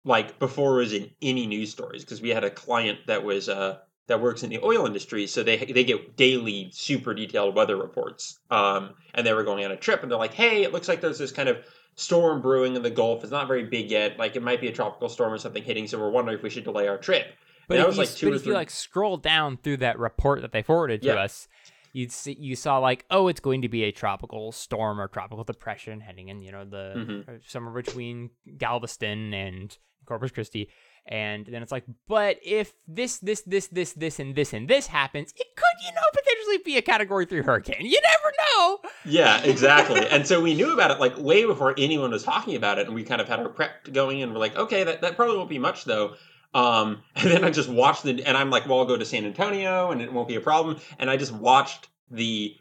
[0.04, 2.04] like before it was in any news stories.
[2.04, 5.42] Because we had a client that was uh that works in the oil industry, so
[5.42, 8.38] they they get daily super detailed weather reports.
[8.50, 11.00] Um, and they were going on a trip, and they're like, "Hey, it looks like
[11.00, 11.58] there's this kind of
[11.94, 13.22] storm brewing in the Gulf.
[13.22, 14.18] It's not very big yet.
[14.18, 15.86] Like it might be a tropical storm or something hitting.
[15.86, 17.26] So we're wondering if we should delay our trip."
[17.68, 19.96] But And if, was you, like two but if you like scroll down through that
[19.96, 21.14] report that they forwarded to Yeah.
[21.14, 21.46] us,
[21.92, 25.44] you'd see you saw like, oh, it's going to be a tropical storm or tropical
[25.44, 27.28] depression heading in, you know, the Mhm.
[27.28, 29.76] uh, somewhere between Galveston and
[30.06, 30.68] Corpus Christi.
[31.06, 34.86] And then it's like, but if this, this, this, this, this, and this, and this
[34.86, 37.86] happens, it could, you know, potentially be a Category Three hurricane.
[37.86, 38.78] You never know.
[39.06, 40.06] Yeah, exactly.
[40.06, 42.94] and so we knew about it like way before anyone was talking about it, and
[42.94, 45.48] we kind of had our prep going, and we're like, okay, that, that probably won't
[45.48, 46.14] be much though.
[46.54, 49.24] Um, and then I just watched the, and I'm like, well, I'll go to San
[49.24, 50.78] Antonio, and it won't be a problem.
[50.98, 52.56] And I just watched the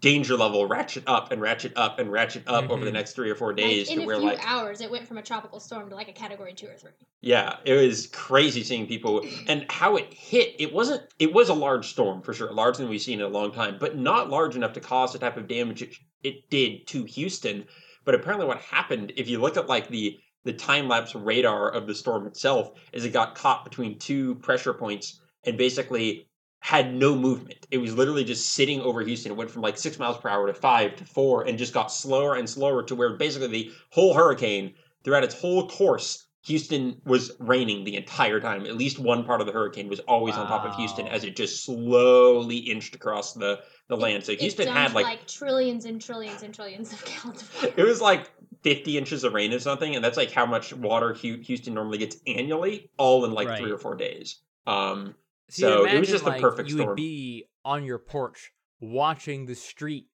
[0.00, 2.94] danger level ratchet up and ratchet up and ratchet up over the Mhm.
[2.94, 5.08] next three or four days like, in to a where few like hours, it went
[5.08, 6.90] from a tropical storm to like a category two or three.
[7.22, 10.56] Yeah, it was crazy seeing people and how it hit.
[10.58, 11.02] It wasn't.
[11.18, 13.78] It was a large storm for sure, larger than we've seen in a long time,
[13.80, 17.66] but not large enough to cause the type of damage it, it did to Houston.
[18.04, 21.86] But apparently, what happened, if you look at like the the time lapse radar of
[21.86, 26.28] the storm itself, is it got caught between two pressure points and basically
[26.60, 27.66] had no movement.
[27.70, 29.32] It was literally just sitting over Houston.
[29.32, 31.92] It went from like six miles per hour to five to four, and just got
[31.92, 37.32] slower and slower to where basically the whole hurricane throughout its whole course, Houston was
[37.40, 38.66] raining the entire time.
[38.66, 41.36] At least one part of the hurricane was always on top of Houston as it
[41.36, 44.24] just slowly inched across the, the land.
[44.24, 47.74] So It Houston had like, trillions and trillions and trillions of gallons of water.
[47.76, 48.30] it was like
[48.66, 52.16] 50 inches of rain or something, and that's like how much water Houston normally gets
[52.26, 53.60] annually, all in like Right.
[53.60, 54.40] three or four days.
[54.66, 55.14] Um,
[55.48, 56.88] So you'd it was imagine, just the like, perfect you storm.
[56.88, 58.50] would be on your porch
[58.80, 60.06] watching the street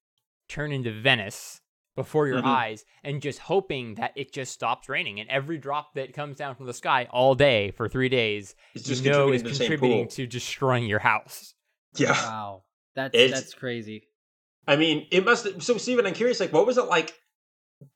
[0.48, 1.62] turn into Venice
[1.96, 2.44] before your Mhm.
[2.44, 5.18] eyes and just hoping that it just stops raining.
[5.18, 8.86] And every drop that comes down from the sky all day for three days, It's
[8.86, 11.54] you know is contributing to contributing to destroying your house.
[11.96, 12.12] Yeah.
[12.12, 14.08] Wow, that's It's- that's crazy.
[14.66, 15.60] I mean, it must.
[15.62, 16.38] So, Stephen, I'm curious.
[16.38, 17.18] Like, what was it like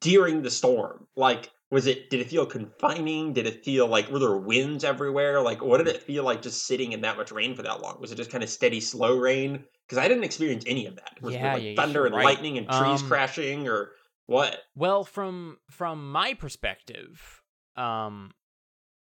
[0.01, 1.07] during the storm?
[1.17, 2.11] Like, was it?
[2.11, 3.33] Did it feel confining?
[3.33, 5.41] Did it feel like were there winds everywhere?
[5.43, 8.01] Like, what did it feel like just sitting in that much rain for that long?
[8.01, 9.65] Was it just kind of steady, slow rain?
[9.87, 11.19] Because I didn't experience any of that.
[11.23, 12.25] Was Yeah, like yeah, thunder and right.
[12.25, 13.93] lightning and trees Um, crashing or
[14.27, 14.59] what?
[14.75, 17.43] Well, from from my perspective,
[17.77, 18.33] um,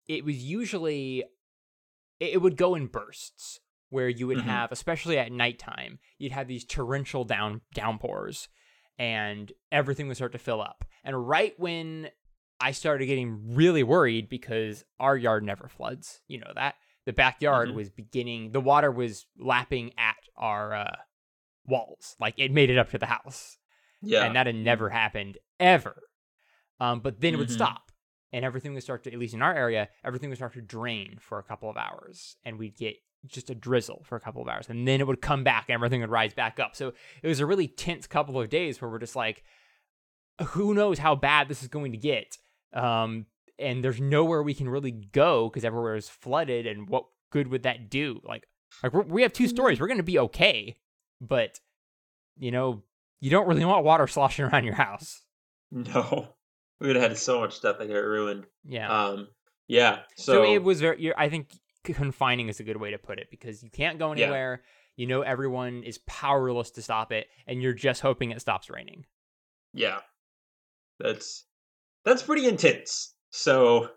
[0.08, 1.24] it was usually
[2.20, 3.60] it, would go in bursts
[3.90, 4.44] where you would Mhm.
[4.44, 8.48] have, especially at nighttime, you'd have these torrential down downpours,
[8.98, 10.84] and everything would start to fill up.
[11.04, 12.10] And right when
[12.60, 17.68] I started getting really worried because our yard never floods, you know that the backyard
[17.68, 17.74] Mhm.
[17.74, 20.96] was beginning, the water was lapping at our uh,
[21.66, 23.58] walls, like it made it up to the house
[24.02, 24.24] Yeah.
[24.24, 26.02] and that had never happened ever.
[26.80, 27.52] Um, but then it would Mhm.
[27.52, 27.92] stop,
[28.32, 31.18] and everything would start to, at least in our area, everything would start to drain
[31.18, 34.48] for a couple of hours, and we'd get just a drizzle for a couple of
[34.48, 36.76] hours, and then it would come back, and everything would rise back up.
[36.76, 39.42] So it was a really tense couple of days where we're just like,
[40.48, 42.36] who knows how bad this is going to get?
[42.72, 43.26] Um,
[43.58, 47.62] and there's nowhere we can really go because everywhere is flooded, and what good would
[47.62, 48.20] that do?
[48.24, 48.46] Like,
[48.82, 50.76] like we have two stories, we're gonna be okay,
[51.20, 51.58] but
[52.38, 52.82] you know,
[53.20, 55.22] you don't really want water sloshing around your house.
[55.70, 56.28] no,
[56.80, 58.46] we would have had so much stuff that got ruined.
[58.64, 59.06] Yeah.
[59.06, 59.28] Um.
[59.68, 60.00] Yeah.
[60.16, 61.12] so, So, it was very.
[61.16, 61.48] I think
[61.94, 64.24] confining is a good way to put it because you can't go Yeah.
[64.24, 64.62] anywhere.
[64.96, 69.04] You know, everyone is powerless to stop it, and you're just hoping it stops raining.
[69.74, 70.00] Yeah.
[70.98, 71.44] That's
[72.04, 73.14] that's pretty intense.
[73.30, 73.90] So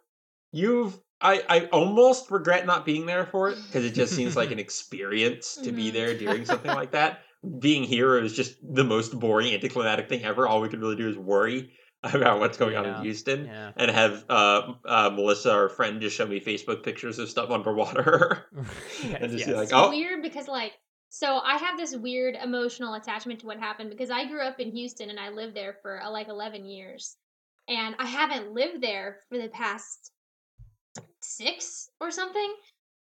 [0.52, 4.52] you've I I almost regret not being there for it because it just seems like
[4.52, 6.26] an experience to be there mm-hmm.
[6.26, 7.22] during something like that.
[7.60, 10.46] Being here is just the most boring anticlimactic thing ever.
[10.46, 11.72] All we can really do is worry
[12.14, 13.72] about what's going on in Houston Yeah.
[13.76, 18.46] and have uh, uh, Melissa, our friend, just show me Facebook pictures of stuff underwater.
[19.04, 19.58] Yes, And just be yes.
[19.58, 19.90] like, It's oh.
[19.90, 20.74] weird because like
[21.10, 24.72] so I have this weird emotional attachment to what happened because I grew up in
[24.72, 27.18] Houston and I lived there for uh, like 11 years.
[27.68, 30.12] And I haven't lived there for the past
[31.22, 32.54] 6 or something,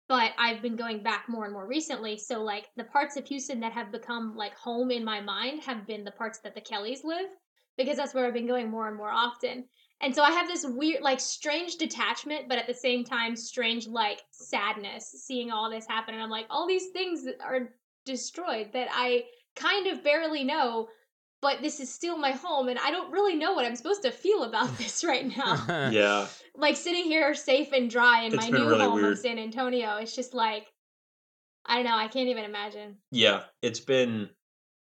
[0.07, 2.17] but I've been going back more and more recently.
[2.17, 5.85] So like the parts of Houston that have become like home in my mind have
[5.85, 7.27] been the parts that the Kellys live
[7.77, 9.65] because that's where I've been going more and more often.
[10.01, 13.87] And so I have this weird, like, strange detachment, but at the same time, strange,
[13.87, 16.13] like, sadness seeing all this happen.
[16.13, 17.69] And I'm like, all these things are
[18.05, 19.23] destroyed that I
[19.55, 20.87] kind of barely know,
[21.41, 22.67] but this is still my home.
[22.67, 25.65] And I don't really know what I'm supposed to feel about this right now.
[25.91, 26.27] yeah.
[26.55, 29.13] like, sitting here safe and dry in It's my new really home weird.
[29.13, 30.67] of San Antonio, it's just like,
[31.65, 32.97] I don't know, I can't even imagine.
[33.11, 33.43] Yeah.
[33.63, 34.29] It's been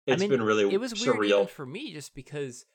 [0.07, 1.25] I it's mean, been really it was weird surreal.
[1.25, 2.65] even for me just because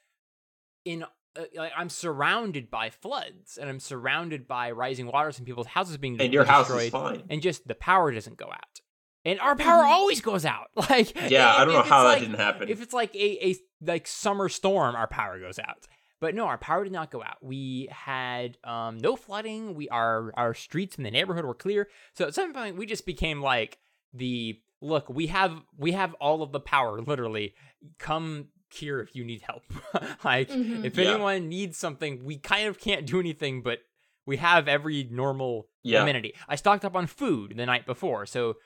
[0.85, 5.66] in uh, like I'm surrounded by floods and I'm surrounded by rising waters and people's
[5.68, 7.23] houses being and your house destroyed is fine.
[7.31, 8.81] and just the power doesn't go out.
[9.25, 10.68] And our power always goes out.
[10.90, 12.68] Like Yeah, I don't know how it's that didn't happen.
[12.68, 15.87] If it's like a, a like summer storm, our power goes out.
[16.21, 17.38] But no, our power did not go out.
[17.42, 19.75] We had um, no flooding.
[19.75, 21.88] We our our streets in the neighborhood were clear.
[22.14, 23.79] So at some point, we just became like
[24.14, 25.09] the look.
[25.09, 27.01] We have we have all of the power.
[27.01, 27.55] Literally,
[27.99, 29.63] come here if you need help.
[30.25, 30.85] like Mhm.
[30.85, 31.11] if Yeah.
[31.13, 33.81] anyone needs something, we kind of can't do anything, but
[34.27, 36.03] we have every normal Yeah.
[36.03, 36.35] amenity.
[36.49, 38.57] I stocked up on food the night before, so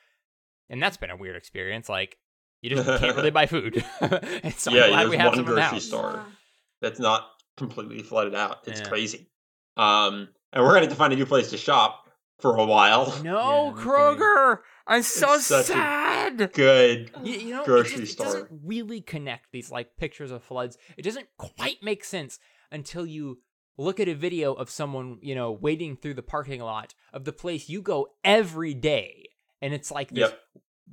[0.68, 1.88] and that's been a weird experience.
[1.88, 2.18] Like
[2.62, 3.84] you just can't really buy food.
[4.00, 5.84] and so Yeah, I'm glad there's we have one some in the grocery house.
[5.84, 6.12] store.
[6.16, 6.32] Yeah.
[6.82, 8.58] that's not completely flooded out.
[8.66, 8.88] It's Yeah.
[8.88, 9.30] crazy.
[9.76, 13.06] Um, and we're gonna have to find a new place to shop for a while.
[13.22, 13.88] No, Yeah, me too.
[13.88, 14.58] Kroger.
[14.86, 16.52] I'm so It's such a- sad.
[16.52, 17.10] Good.
[17.24, 18.58] You, you know, grocery it, just, it doesn't store.
[18.64, 20.76] really connect these like pictures of floods.
[20.96, 22.38] It doesn't quite make sense
[22.70, 23.40] until you
[23.78, 27.32] look at a video of someone, you know, wading through the parking lot of the
[27.32, 29.28] place you go every day,
[29.60, 30.40] and it's like this Yep.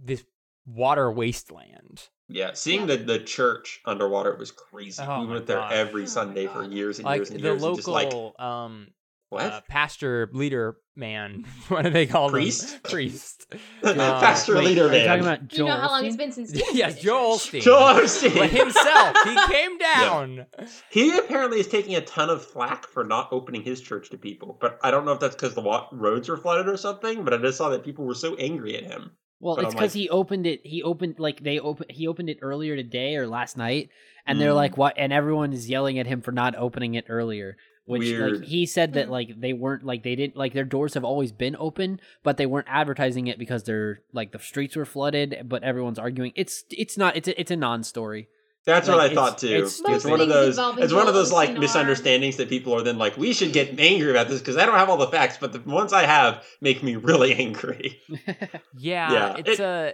[0.03, 0.23] this
[0.65, 2.09] water wasteland.
[2.29, 5.03] Yeah, seeing the, the church underwater was crazy.
[5.05, 5.73] Oh we went there gosh.
[5.73, 7.63] every Oh Sunday for years and Like years and the years.
[7.63, 8.87] and just like, local um
[9.33, 9.43] what?
[9.43, 11.43] uh, pastor leader man.
[11.69, 12.71] what do they call Priest?
[12.83, 12.91] them?
[12.91, 13.45] Priest.
[13.83, 15.07] Pastor Wait, leader are you man.
[15.07, 17.61] talking about You know how long it's been since Stephen's yes, been Joel church.
[17.61, 17.61] Osteen.
[17.61, 18.37] Joel Osteen.
[18.37, 20.45] But himself, he came down.
[20.89, 24.57] He apparently is taking a ton of flack for not opening his church to people.
[24.59, 27.23] But I don't know if that's because the wa- roads were flooded or something.
[27.23, 29.11] But I just saw that people were so angry at him.
[29.39, 30.61] Well, But it's because like- he opened it.
[30.63, 31.91] He opened like they opened.
[31.91, 33.89] He opened it earlier today or last night,
[34.25, 34.55] and they're Mm.
[34.55, 37.57] like, "What?" And everyone is yelling at him for not opening it earlier.
[37.85, 38.39] Which Weird.
[38.39, 39.11] like he said that Mm.
[39.11, 42.45] like they weren't like they didn't like their doors have always been open but they
[42.45, 46.97] weren't advertising it because they're like the streets were flooded but everyone's arguing it's it's
[46.97, 48.27] not it's a, it's a non-story
[48.65, 49.47] That's Like, what I thought too.
[49.63, 50.57] it's It's, one of those.
[50.77, 53.77] It's one of those like and misunderstandings that people are then like, we should get
[53.77, 56.41] angry about this because I don't have all the facts, but the ones I have
[56.61, 57.99] make me really angry.
[58.77, 59.93] Yeah, Yeah, it's a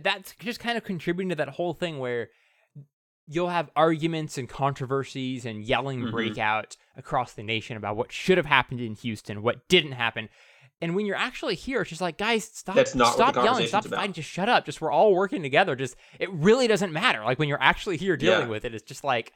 [0.00, 2.30] that's just kind of contributing to that whole thing where
[3.28, 6.10] you'll have arguments and controversies and yelling Mhm.
[6.10, 10.28] break out across the nation about what should have happened in Houston, what didn't happen.
[10.80, 13.96] And when you're actually here, it's just like, guys, stop, stop yelling, stop about.
[13.98, 14.66] fighting, just shut up.
[14.66, 15.74] Just we're all working together.
[15.74, 17.24] Just it really doesn't matter.
[17.24, 18.48] Like when you're actually here dealing Yeah.
[18.48, 19.32] with it, it's just like,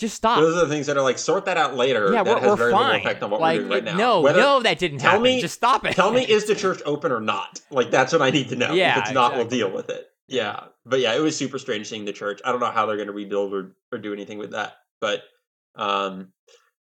[0.00, 0.40] just stop.
[0.40, 2.12] Those are the things that are like sort that out later.
[2.12, 2.86] yeah, that we're, has we're very fine.
[2.94, 3.96] little effect on what like, we're doing right now.
[3.96, 5.22] no, Whether- no, that didn't tell happen.
[5.22, 5.94] me- just stop it.
[5.94, 7.60] Tell me, is the church open or not?
[7.70, 8.72] Like that's what I need to know.
[8.72, 9.38] Yeah, if it's not, exactly.
[9.38, 10.06] we'll deal with it.
[10.26, 12.40] Yeah, but yeah, it was super strange seeing the church.
[12.44, 15.22] I don't know how they're going to rebuild or, or do anything with that, but
[15.76, 16.32] um,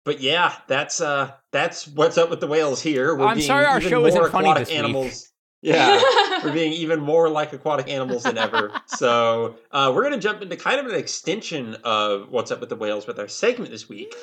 [0.07, 3.13] but yeah, that's uh, that's what's up with the whales here.
[3.13, 4.79] We're I'm being sorry our show isn't funny aquatic this week.
[4.79, 5.29] animals.
[5.59, 5.99] Yeah,
[6.43, 8.71] we're being even more like aquatic animals than ever.
[8.87, 12.69] So uh, we're going to jump into kind of an extension of what's up with
[12.69, 14.13] the whales with our segment this week.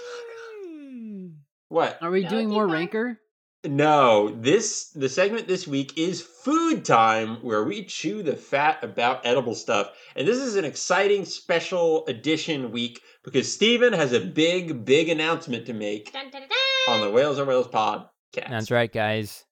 [1.68, 1.98] What?
[2.00, 2.72] are we No, doing more going.
[2.78, 3.20] ranker
[3.64, 9.26] No, this the segment this week is food time, where we chew the fat about
[9.26, 14.84] edible stuff, and this is an exciting special edition week because Stephen has a big,
[14.84, 18.48] big announcement to make Dun, dun, dun, on the Whales or Whales podcast.
[18.48, 19.44] That's right, guys.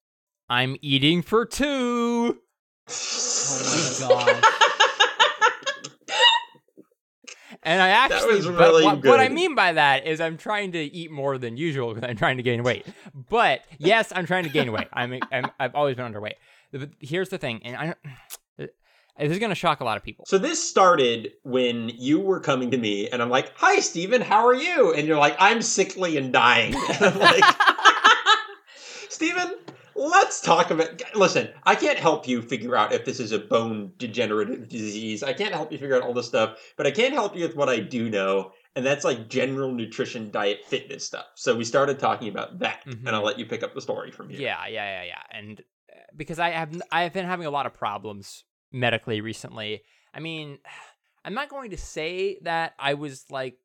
[0.49, 2.39] I'm eating for two.
[2.89, 4.43] oh my god
[7.65, 10.73] And I actually, was but really what, what I mean by that is I'm trying
[10.73, 12.85] to eat more than usual because I'm trying to gain weight.
[13.29, 14.87] But yes, I'm trying to gain weight.
[14.91, 16.33] I'm, I'm I've always been underweight.
[16.73, 17.97] But here's the thing, and I don't.
[19.19, 20.25] This is gonna shock a lot of people.
[20.27, 24.45] So this started when you were coming to me, and I'm like, "Hi, Stephen, how
[24.47, 27.43] are you?" And you're like, "I'm sickly and dying." And I'm like,
[29.09, 29.53] Stephen,
[29.95, 31.01] let's talk about.
[31.15, 35.21] Listen, I can't help you figure out if this is a bone degenerative disease.
[35.23, 37.55] I can't help you figure out all this stuff, but I can help you with
[37.55, 41.25] what I do know, and that's like general nutrition, diet, fitness stuff.
[41.35, 43.05] So we started talking about that, Mhm.
[43.05, 44.39] and I'll let you pick up the story from here.
[44.39, 45.21] Yeah, yeah, yeah, yeah.
[45.39, 49.83] And uh, because I have I have been having a lot of problems medically recently.
[50.13, 50.57] I mean,
[51.25, 53.57] I'm not going to say that I was like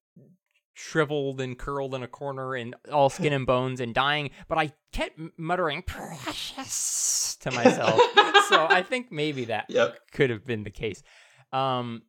[0.74, 4.72] shriveled and curled in a corner and all skin and bones and dying, but I
[4.92, 8.00] kept muttering precious to myself.
[8.48, 9.98] so I think maybe that Yep.
[10.12, 11.02] could have been the case.
[11.52, 12.02] Um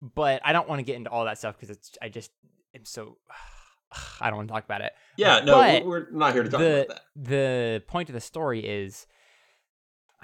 [0.00, 2.30] but I don't want to get into all that stuff because it's I just
[2.74, 3.18] am so
[4.20, 5.40] I don't want to talk about it Yeah.
[5.44, 7.00] No, But we're not here to talk the about that.
[7.28, 9.06] the point of the story is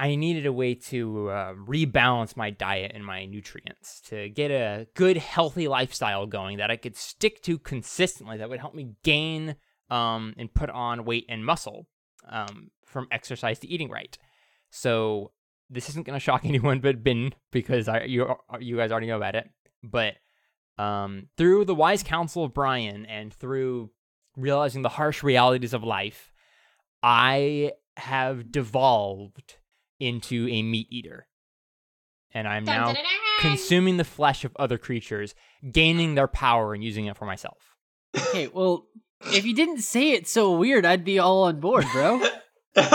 [0.01, 4.87] I needed a way to uh, rebalance my diet and my nutrients to get a
[4.95, 8.39] good, healthy lifestyle going that I could stick to consistently.
[8.39, 9.57] That would help me gain
[9.91, 11.87] um, and put on weight and muscle
[12.27, 14.17] um, from exercise to eating right.
[14.71, 15.33] So
[15.69, 19.19] this isn't going to shock anyone but Ben because I you you guys already know
[19.19, 19.51] about it.
[19.85, 20.15] But
[20.79, 23.91] um, through the wise counsel of Brian and through
[24.35, 26.33] realizing the harsh realities of life,
[27.03, 29.57] I have devolved
[30.01, 31.27] into a meat eater.
[32.33, 33.51] And I'm dun, now dun, dun, dun.
[33.51, 35.35] consuming the flesh of other creatures,
[35.71, 37.59] gaining their power and using it for myself.
[38.17, 38.87] okay well
[39.33, 42.17] if you didn't say it so weird i'd be all on board bro
[42.77, 42.89] now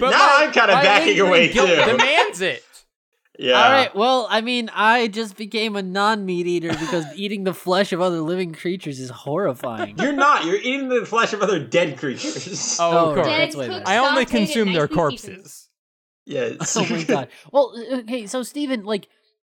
[0.00, 1.84] my- I'm kind of backing away guilt too.
[1.92, 2.62] demands it.
[3.40, 3.52] Yeah.
[3.62, 3.94] All right.
[3.96, 8.20] Well, I mean, I just became a non-meat eater because eating the flesh of other
[8.20, 9.96] living creatures is horrifying.
[9.98, 10.44] You're not.
[10.44, 12.76] You're eating the flesh of other dead creatures.
[12.78, 13.26] Oh, Oh, of course.
[13.28, 13.88] Dead that's way cooked.
[13.88, 15.68] I only consume their corpses.
[16.26, 16.58] seasoned.
[16.60, 16.76] yes.
[16.78, 17.28] oh my god.
[17.50, 18.26] Well, okay.
[18.26, 19.08] So, Stephen, like,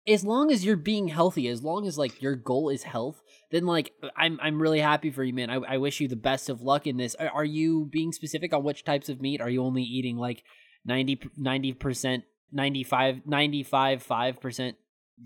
[0.09, 3.23] as long as you're being healthy, as long as like your goal is health,
[3.53, 5.49] then like I'm I'm really happy for you, man.
[5.49, 7.15] I, I wish you the best of luck in this.
[7.15, 9.41] Are, are you being specific on which types of meat?
[9.41, 10.43] Are you only eating like
[10.85, 14.77] 90 percent, 95, 95, five percent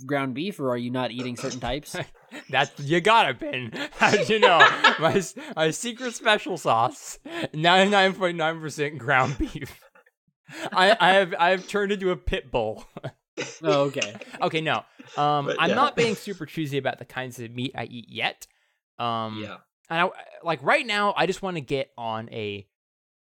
[0.06, 1.96] ground beef, or are you not eating certain types?
[2.50, 3.72] That's you gotta Ben.
[3.92, 4.58] How'd you know?
[5.00, 5.22] my
[5.56, 7.18] my secret special sauce,
[7.52, 9.80] ninety nine point nine percent ground beef.
[10.72, 12.84] I I have I have turned into a pit bull.
[13.62, 14.14] oh, okay.
[14.42, 14.84] okay, no.
[15.16, 15.74] Um, But, I'm yeah.
[15.74, 18.46] not being super choosy about the kinds of meat I eat yet.
[18.98, 19.56] Um, yeah.
[19.88, 20.10] and I,
[20.44, 22.66] like right now, I just want to get on a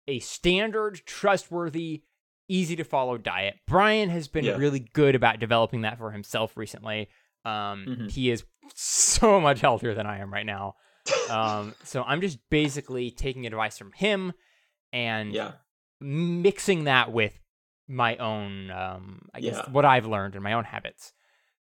[0.07, 2.03] a standard, trustworthy,
[2.49, 3.57] easy to follow diet.
[3.66, 4.57] Brian has been Yeah.
[4.57, 7.09] really good about developing that for himself recently.
[7.45, 8.11] Um, Mhm.
[8.11, 10.74] he is so much healthier than I am right now.
[11.28, 14.32] Um, so I'm just basically taking advice from him
[14.92, 15.53] and Yeah.
[16.01, 17.38] mixing that with
[17.88, 19.70] my own, um, I guess, Yeah.
[19.72, 21.12] what I've learned and my own habits.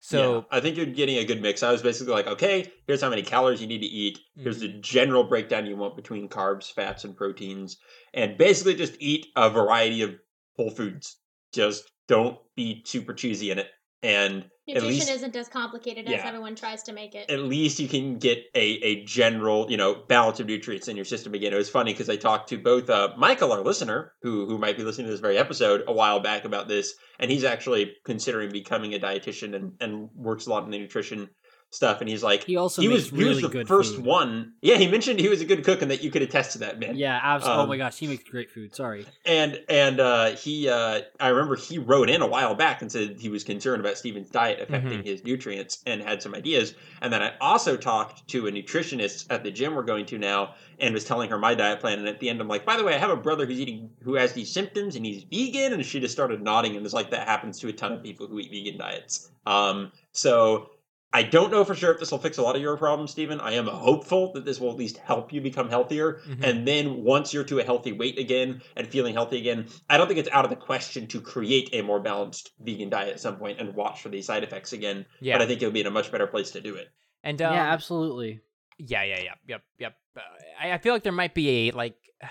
[0.03, 1.63] So yeah, I think you're getting a good mix.
[1.63, 4.19] I was basically like, okay, here's how many calories you need to eat.
[4.35, 4.77] Here's Mm-hmm.
[4.77, 7.77] the general breakdown you want between carbs, fats, and proteins,
[8.15, 10.19] and basically just eat a variety of
[10.57, 11.17] whole foods.
[11.53, 13.69] Just don't be super cheesy in it,
[14.03, 14.45] and
[14.75, 17.29] Nutrition least isn't as complicated as everyone tries to make it.
[17.29, 21.05] at least you can get a, a general you know balance of nutrients in your
[21.05, 21.53] system again.
[21.53, 24.77] It was funny because I talked to both uh, Michael, our listener, who who might
[24.77, 28.53] be listening to this very episode a while back about this, and he's actually considering
[28.53, 31.29] becoming a dietitian and, and works a lot in the nutrition
[31.71, 32.01] stuff.
[32.01, 34.05] And he's like, He also he was he was the good first food.
[34.05, 34.53] one.
[34.61, 36.79] Yeah, he mentioned he was a good cook and that you could attest to that,
[36.81, 36.97] man.
[36.97, 37.59] Yeah, absolutely.
[37.59, 38.75] oh Um, my gosh, he makes great food.
[38.75, 39.07] Sorry.
[39.25, 43.17] And and uh, he, uh, I remember he wrote in a while back and said
[43.19, 46.75] he was concerned about Stephen's diet affecting his nutrients and had some ideas.
[47.01, 50.55] And then I also talked to a nutritionist at the gym we're going to now
[50.81, 51.99] and was telling her my diet plan.
[51.99, 53.91] And at the end, I'm like, by the way, I have a brother who's eating
[54.03, 55.73] who has these symptoms and he's vegan.
[55.73, 58.27] And she just started nodding and was like, that happens to a ton of people
[58.27, 59.31] who eat vegan diets.
[59.47, 60.71] Um, so.
[61.13, 63.41] I don't know for sure if this will fix a lot of your problems, Stephen.
[63.41, 66.21] I am hopeful that this will at least help you become healthier.
[66.29, 66.45] Mhm.
[66.45, 70.07] And then once you're to a healthy weight again and feeling healthy again, I don't
[70.07, 73.39] think it's out of the question to create a more balanced vegan diet at some
[73.39, 75.05] point and watch for these side effects again.
[75.21, 76.89] yeah, But I think you'll be in a much better place to do it.
[77.25, 78.41] and um, yeah, absolutely.
[78.79, 79.95] Yeah, yeah, yeah, yep, yep.
[80.17, 80.21] Uh,
[80.61, 81.97] I, I feel like there might be a like.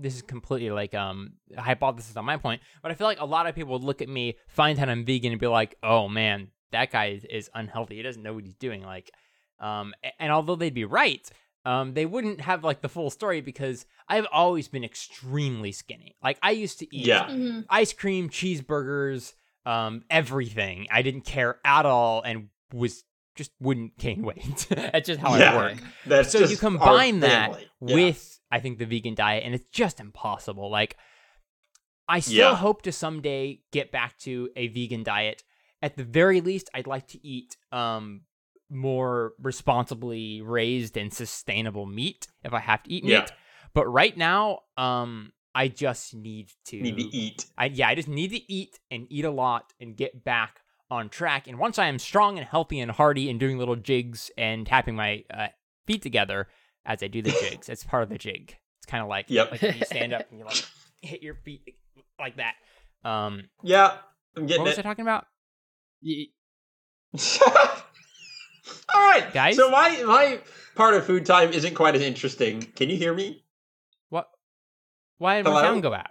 [0.00, 3.24] This is completely like um a hypothesis on my point, but I feel like a
[3.24, 6.08] lot of people would look at me, find out I'm vegan, and be like, "Oh
[6.08, 7.96] man, that guy is, is unhealthy.
[7.96, 9.10] He doesn't know what he's doing." Like,
[9.60, 11.28] um, a- and although they'd be right,
[11.64, 16.16] um, they wouldn't have like the full story because I've always been extremely skinny.
[16.22, 17.28] Like I used to eat Yeah.
[17.28, 19.34] hmm ice cream, cheeseburgers,
[19.66, 20.86] um, everything.
[20.90, 23.04] I didn't care at all and was
[23.34, 24.66] just wouldn't gain weight.
[24.70, 25.52] That's just how Yeah.
[25.52, 25.78] I work.
[26.06, 27.60] That's So just you combine that.
[27.80, 27.94] Yeah.
[27.94, 30.70] with I think the vegan diet and it's just impossible.
[30.70, 30.96] Like
[32.08, 32.54] I still Yeah.
[32.56, 35.42] hope to someday get back to a vegan diet.
[35.82, 38.22] At the very least, I'd like to eat um
[38.70, 43.10] more responsibly raised and sustainable meat if I have to eat meat.
[43.12, 43.26] Yeah.
[43.74, 47.46] But right now, um I just need to need to eat.
[47.56, 50.60] I yeah, I just need to eat and eat a lot and get back
[50.90, 51.46] on track.
[51.48, 54.96] And once I am strong and healthy and hearty and doing little jigs and tapping
[54.96, 55.48] my uh,
[55.86, 56.48] feet together
[56.86, 58.56] as I do the jigs, it's part of the jig.
[58.78, 59.50] It's kind of like, Yep.
[59.50, 60.64] like you stand up and you like
[61.02, 61.74] hit your feet
[62.18, 62.54] like that.
[63.04, 63.96] Um, Yeah,
[64.36, 64.82] I'm what getting was I it.
[64.84, 65.26] talking about?
[66.02, 66.26] Y-
[68.94, 69.56] All right, Guys?
[69.56, 70.40] So my my
[70.74, 72.62] part of food time isn't quite as interesting.
[72.76, 73.44] Can you hear me?
[74.08, 74.28] What?
[75.18, 75.62] Why did my Hello?
[75.62, 76.10] sound go out?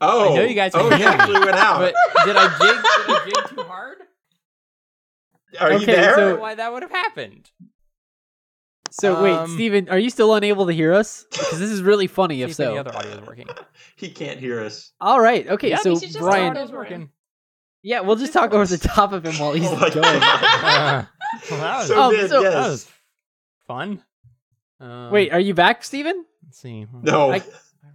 [0.00, 1.78] Oh, I know you guys Oh, can it hear me, actually went out.
[1.78, 1.94] But
[2.26, 2.76] did I jig?
[3.06, 3.98] Did I jig too hard?
[5.60, 5.98] Are you there?
[5.98, 7.50] I don't so- know why that would have happened.
[8.90, 11.24] So wait, Um, Stephen, are you still unable to hear us?
[11.30, 12.80] Because this is really funny if if any so.
[12.80, 13.48] other audio is working.
[13.96, 14.92] he can't hear us.
[15.00, 17.10] All right, okay, Yeah, so we Brian, start working.
[17.86, 20.04] Yeah, we'll just talk over the top of him while he's Oh my going.
[20.06, 21.04] Uh,
[21.50, 22.52] well, that was, So Oh, good, so- yes.
[22.54, 22.90] that was
[23.66, 24.02] fun.
[24.80, 26.24] Um, Wait, are you back, Stephen?
[26.44, 26.86] let's see.
[27.02, 27.30] no.
[27.32, 27.42] I-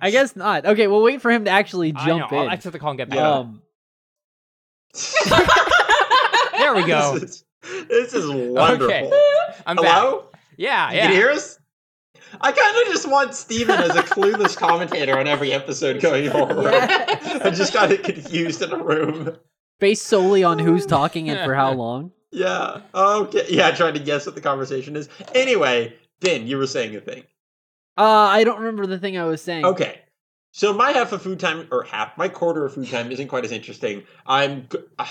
[0.02, 0.66] I guess not.
[0.66, 2.52] Okay, we'll wait for him to actually I jump know, I'll in.
[2.52, 3.18] exit the call and get back.
[3.18, 3.30] Yeah.
[3.34, 3.62] Um,
[6.58, 7.18] There we go.
[7.20, 7.44] This is,
[7.88, 8.86] this is wonderful.
[8.86, 9.12] Okay.
[9.66, 9.86] I'm back.
[9.86, 10.26] Hello?
[10.58, 11.02] Yeah, You yeah.
[11.04, 11.60] Can you hear us?
[12.40, 16.72] I kind of just want Stephen as a clueless commentator on every episode going forward.
[16.72, 17.42] Yes.
[17.42, 19.36] I just got it confused in a room.
[19.80, 22.12] Based solely on who's talking and for how long.
[22.32, 22.82] Yeah.
[22.94, 23.46] Okay.
[23.50, 25.10] Yeah, trying to guess what the conversation is.
[25.34, 27.24] Anyway, Ben, you were saying a thing.
[27.98, 29.66] Uh, I don't remember the thing I was saying.
[29.66, 30.02] Okay.
[30.52, 33.46] So my half of food time, or half, my quarter of food time isn't quite
[33.46, 34.04] as interesting.
[34.26, 34.68] I'm,
[34.98, 35.06] uh,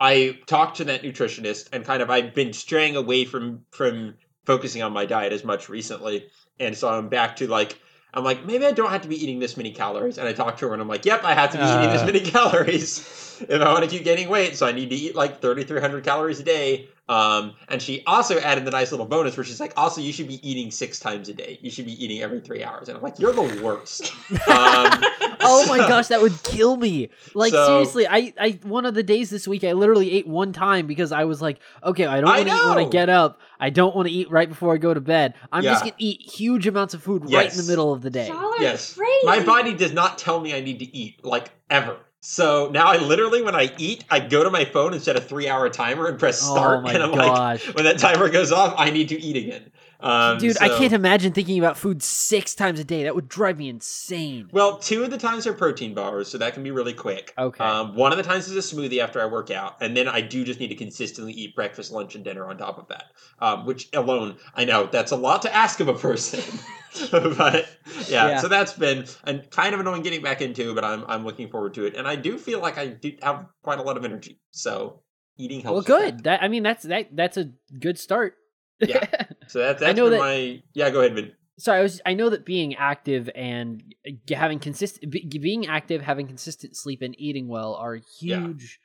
[0.00, 4.14] I talked to that nutritionist, and kind of I've been straying away from from
[4.44, 6.26] focusing on my diet as much recently,
[6.58, 7.78] and so I'm back to like.
[8.14, 10.18] I'm like, maybe I don't have to be eating this many calories.
[10.18, 12.02] And I talk to her and I'm like, yep, I have to be eating this
[12.02, 12.06] Uh.
[12.06, 13.00] many calories
[13.48, 14.56] if I want to keep gaining weight.
[14.56, 16.88] So I need to eat like 3,300 calories a day.
[17.06, 20.26] Um, and she also added the nice little bonus where she's like, also, you should
[20.28, 21.58] be eating six times a day.
[21.60, 22.88] You should be eating every three hours.
[22.88, 24.12] And I'm like, you're the worst.
[24.48, 25.02] Um,
[25.46, 27.10] Oh my so- gosh, that would kill me.
[27.34, 30.52] Like So- seriously, I, I one of the days this week I literally ate one
[30.54, 33.40] time because I was like, okay, I don't want to eat when I get up.
[33.60, 35.34] I don't want to eat right before I go to bed.
[35.52, 38.28] I'm just gonna eat huge amounts of food right in the middle of the day.
[38.28, 38.94] Y'all are Yes.
[38.94, 39.26] crazy.
[39.26, 41.98] My body does not tell me I need to eat, like ever.
[42.26, 45.20] So now I literally, when I eat, I go to my phone and set a
[45.20, 46.78] three hour timer and press oh start.
[46.78, 47.66] Oh my and I'm gosh.
[47.66, 49.70] like, when that timer goes off, I need to eat again.
[50.04, 53.04] Um, Dude, I can't imagine thinking about food six times a day.
[53.04, 54.50] That would drive me insane.
[54.52, 57.32] Well, two of the times are protein bars, so that can be really quick.
[57.38, 57.64] Okay.
[57.64, 60.20] Um, one of the times is a smoothie after I work out, and then I
[60.20, 63.04] do just need to consistently eat breakfast, lunch, and dinner on top of that.
[63.38, 66.42] Um, which alone, I know that's a lot to ask of a person.
[67.10, 67.66] but
[68.06, 68.40] yeah, Yeah.
[68.40, 71.72] so that's been and kind of annoying getting back into, but I'm I'm looking forward
[71.74, 74.38] to it, and I do feel like I do have quite a lot of energy.
[74.50, 75.00] So
[75.38, 75.88] eating helps.
[75.88, 76.18] well, good.
[76.18, 76.24] that.
[76.24, 77.50] That I mean, that's that that's a
[77.80, 78.34] good start.
[78.80, 79.06] Yeah.
[79.48, 80.90] So that, I that's know that- my yeah.
[80.90, 81.32] Go ahead, Vin.
[81.58, 83.82] so I was I know that being active and
[84.28, 88.40] having consistent being active, having consistent sleep and eating well are Yeah.
[88.46, 88.80] huge.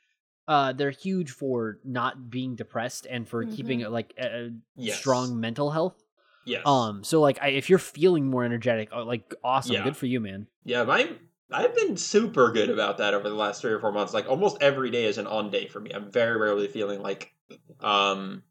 [0.48, 3.54] Uh, they're huge for not being depressed and for Mhm.
[3.54, 4.98] keeping like a, a Yes.
[4.98, 6.02] strong mental health.
[6.44, 6.62] Yes.
[6.66, 9.84] Um, so like I, if you're feeling more energetic, uh, like awesome, Yeah.
[9.84, 10.48] good for you, man.
[10.64, 11.12] Yeah, my
[11.52, 14.14] I've been super good about that over the last three or four months.
[14.14, 15.90] Like almost every day is an on day for me.
[15.92, 17.32] I'm very rarely feeling like
[17.80, 18.42] um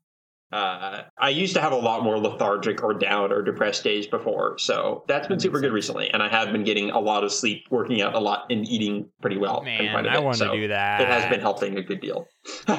[0.51, 4.57] uh I used to have a lot more lethargic or down or depressed days before.
[4.57, 6.09] So that's been super good recently.
[6.09, 9.09] And I have been getting a lot of sleep, working out a lot and eating
[9.21, 9.61] pretty well.
[9.63, 10.23] Man, quite a I bit.
[10.23, 11.01] want So to do that.
[11.01, 12.27] It has been helping a good deal.
[12.67, 12.77] um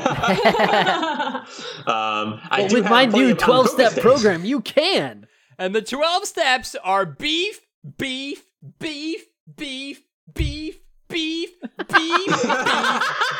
[1.86, 5.26] I Well, do with my new 12 step program, you can.
[5.58, 7.60] And the 12 steps are beef,
[7.98, 8.44] beef,
[8.78, 10.00] beef, beef,
[10.34, 11.50] beef, beef,
[11.88, 12.42] beef, beef,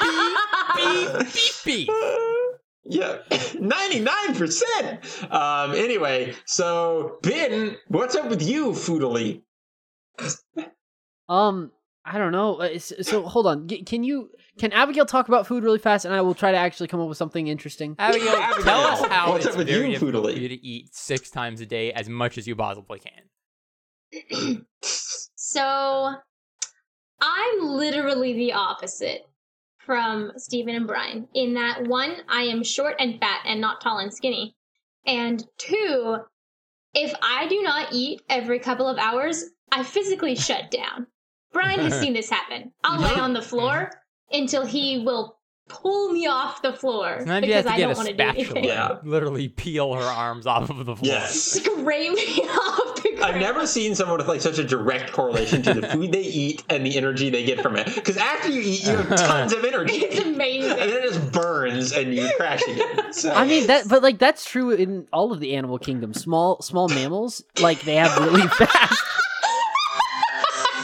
[0.03, 0.37] beef,
[0.77, 1.89] beef, beef, beef.
[2.85, 3.19] Yeah,
[3.61, 5.05] ninety nine percent.
[5.31, 5.73] Um.
[5.73, 9.43] Anyway, so Ben, what's up with you, Foodily?
[11.29, 11.71] Um,
[12.05, 12.57] I don't know.
[12.57, 13.69] Uh, So hold on.
[13.69, 16.89] Can you can Abigail talk about food really fast, and I will try to actually
[16.89, 17.97] come up with something interesting.
[17.99, 20.67] Abigail, Abigail, tell us how what's it's up with very you, difficult for you to
[20.67, 24.67] eat six times a day as much as you possibly can.
[25.53, 26.15] So
[27.21, 29.23] I'm literally the opposite
[29.91, 33.99] from Stephen and Brian in that one, I am short and fat and not tall
[33.99, 34.55] and skinny.
[35.05, 36.17] And two,
[36.95, 41.09] if I do not eat every couple of hours, I physically shut down.
[41.53, 42.71] Brian has seen this happen.
[42.85, 43.91] I'll lay on the floor
[44.31, 48.09] until he will pull me off the floor Sometimes because to I get don't want
[48.11, 48.65] to do anything.
[48.65, 48.99] Yeah.
[49.03, 51.15] literally peel her arms off of the floor.
[51.15, 51.35] Yes.
[51.35, 52.90] Scrape me off the ground.
[53.23, 56.63] I've never seen someone with like such a direct correlation to the food they eat
[56.69, 57.87] and the energy they get from it.
[57.95, 60.71] Because after you eat, you have tons of energy, It's amazing.
[60.73, 63.13] and then it just burns and you crash again.
[63.13, 63.33] So.
[63.33, 66.15] I mean that, but like that's true in all of the animal kingdom.
[66.15, 69.03] Small small mammals, like they have really fast.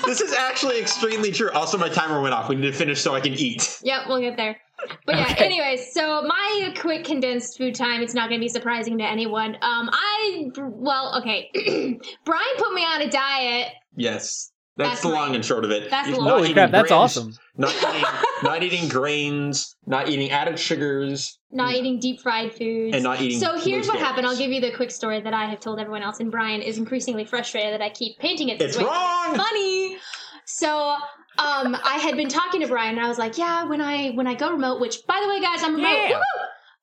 [0.04, 1.50] this is actually extremely true.
[1.52, 2.48] Also, my timer went off.
[2.48, 3.80] We need to finish so I can eat.
[3.82, 4.56] Yep, we'll get there.
[5.06, 5.44] But yeah, Okay.
[5.46, 9.54] anyways, so my quick condensed food time, it's not going to be surprising to anyone.
[9.62, 11.50] Um, I, well, okay.
[12.24, 13.72] Brian put me on a diet.
[13.96, 14.52] Yes.
[14.78, 15.14] That's, That's the right.
[15.20, 15.88] long and short of it.
[15.88, 17.32] That's You're the long- Holy eating crap, that's grains, awesome.
[17.56, 18.04] Not eating,
[18.42, 22.94] not eating grains, not eating added sugars, Not eating deep fried foods.
[22.94, 23.40] and not eating.
[23.40, 24.26] so here's loose what happened.
[24.26, 26.76] I'll give you the quick story that I have told everyone else, and Brian is
[26.76, 28.84] increasingly frustrated that I keep painting it this It's way.
[28.84, 29.34] wrong.
[29.34, 29.96] Funny.
[30.44, 30.96] So
[31.38, 34.26] um, I had been talking to Brian, and I was like, "Yeah, when I when
[34.26, 36.08] I go remote, which by the way, guys, I'm remote.
[36.08, 36.20] Yeah.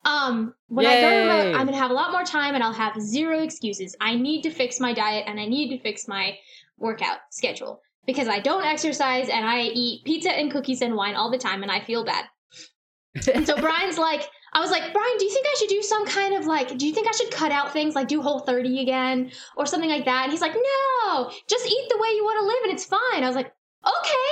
[0.05, 2.99] Um, when I go remote, I'm gonna have a lot more time, and I'll have
[3.01, 3.95] zero excuses.
[4.01, 6.37] I need to fix my diet, and I need to fix my
[6.77, 11.31] workout schedule because I don't exercise, and I eat pizza and cookies and wine all
[11.31, 12.25] the time, and I feel bad.
[13.33, 16.05] and so Brian's like, I was like, Brian, do you think I should do some
[16.05, 18.81] kind of like, do you think I should cut out things like do Whole 30
[18.81, 20.23] again or something like that?
[20.23, 23.23] And he's like, no, just eat the way you want to live and it's fine.
[23.23, 23.51] I was like,
[23.85, 24.22] okay.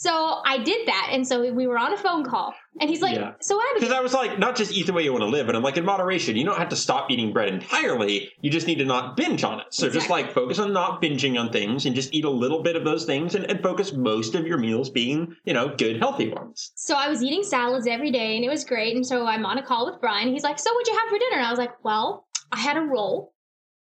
[0.00, 1.08] So I did that.
[1.10, 3.32] And so we were on a phone call and he's like, Yeah.
[3.40, 5.56] so Because I was like, not just eat the way you want to live, and
[5.56, 6.36] I'm like, in moderation.
[6.36, 8.30] You don't have to stop eating bread entirely.
[8.40, 9.66] You just need to not binge on it.
[9.70, 12.76] So just like focus on not binging on things and just eat a little bit
[12.76, 16.28] of those things and, and focus most of your meals being, you know, good, healthy
[16.28, 16.70] ones.
[16.76, 18.94] so I was eating salads every day and it was great.
[18.94, 20.28] And so I'm on a call with Brian.
[20.28, 21.38] He's like, so what'd you have for dinner?
[21.38, 23.34] And I was like, well, I had a roll.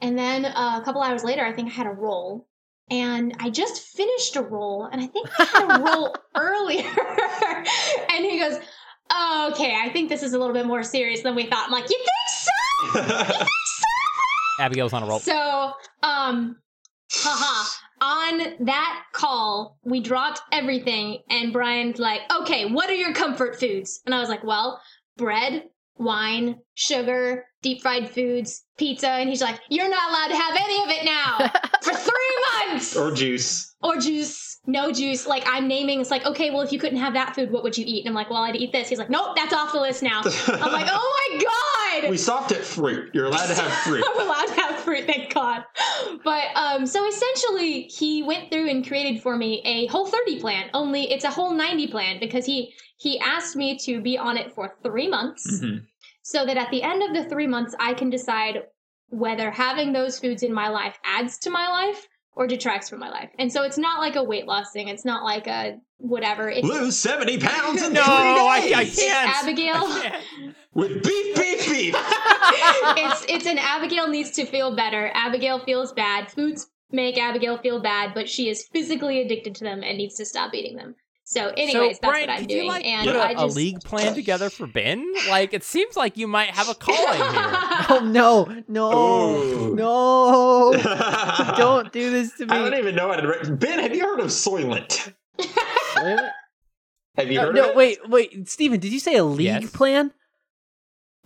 [0.01, 2.48] And then uh, a couple hours later, I think I had a roll.
[2.91, 6.85] And I just finished a roll, and I think I had a roll earlier.
[8.11, 8.59] and he goes,
[9.11, 11.67] oh, okay, I think this is a little bit more serious than we thought.
[11.67, 12.99] I'm like, you think so?
[12.99, 15.21] You think so?" Abigail's on a roll.
[15.21, 15.73] So,
[16.03, 16.57] um,
[17.13, 17.69] haha.
[18.01, 24.01] On that call, we dropped everything, and Brian's like, okay, what are your comfort foods?
[24.07, 24.81] And I was like, well,
[25.17, 25.65] bread,
[25.97, 29.09] wine, sugar, deep fried foods, pizza.
[29.09, 31.51] And he's like, you're not allowed to have any of it now
[32.97, 33.75] or juice.
[33.83, 35.27] or juice, no juice.
[35.27, 37.77] Like I'm naming, it's like, okay, well, if you couldn't have that food, what would
[37.79, 38.01] you eat?
[38.01, 38.89] And I'm like, well, I'd eat this.
[38.89, 40.21] He's like, nope, that's off the list now.
[40.49, 42.11] I'm like, oh my god.
[42.11, 43.11] we stopped at fruit.
[43.15, 44.05] You're allowed to have fruit.
[44.09, 45.65] I'm allowed to have fruit, thank God.
[46.25, 50.71] But um, so essentially, he went through and created for me a whole 30 plan.
[50.75, 54.53] Only it's a whole 90 plan because he he asked me to be on it
[54.55, 55.83] for three months, Mhm.
[56.23, 58.63] so that at the end of the three months, I can decide
[59.11, 62.09] whether having those foods in my life adds to my life
[62.39, 63.31] or detracts from my life.
[63.37, 64.87] And so it's not like a weight loss thing.
[64.87, 66.49] It's not like a whatever.
[66.49, 69.43] It's, Lose 70 pounds in No, I, I can't.
[69.43, 69.75] Abigail.
[69.75, 70.57] I can't.
[70.73, 71.95] with beef, beef, beef.
[71.99, 75.11] it's it's an Abigail needs to feel better.
[75.15, 76.31] Abigail feels bad.
[76.31, 80.25] Foods make Abigail feel bad, but she is physically addicted to them and needs to
[80.25, 80.95] stop eating them.
[81.31, 82.63] So, anyways, so, that's Brian, what I'm could doing.
[82.63, 85.07] you like and put a, I a just league plan together for Ben?
[85.29, 87.51] Like, it seems like you might have a calling here.
[87.91, 89.75] Oh no, no, Ooh.
[89.75, 90.73] no!
[91.59, 92.53] Don't do this to me.
[92.57, 93.21] I don't even know how to.
[93.23, 95.13] direct- Ben, have you heard of Soylent?
[95.39, 96.19] Wait,
[97.19, 97.73] Have you uh, heard no, of it?
[97.73, 99.71] No, wait, wait, Stephen, did you say a league Yes.
[99.71, 100.13] plan?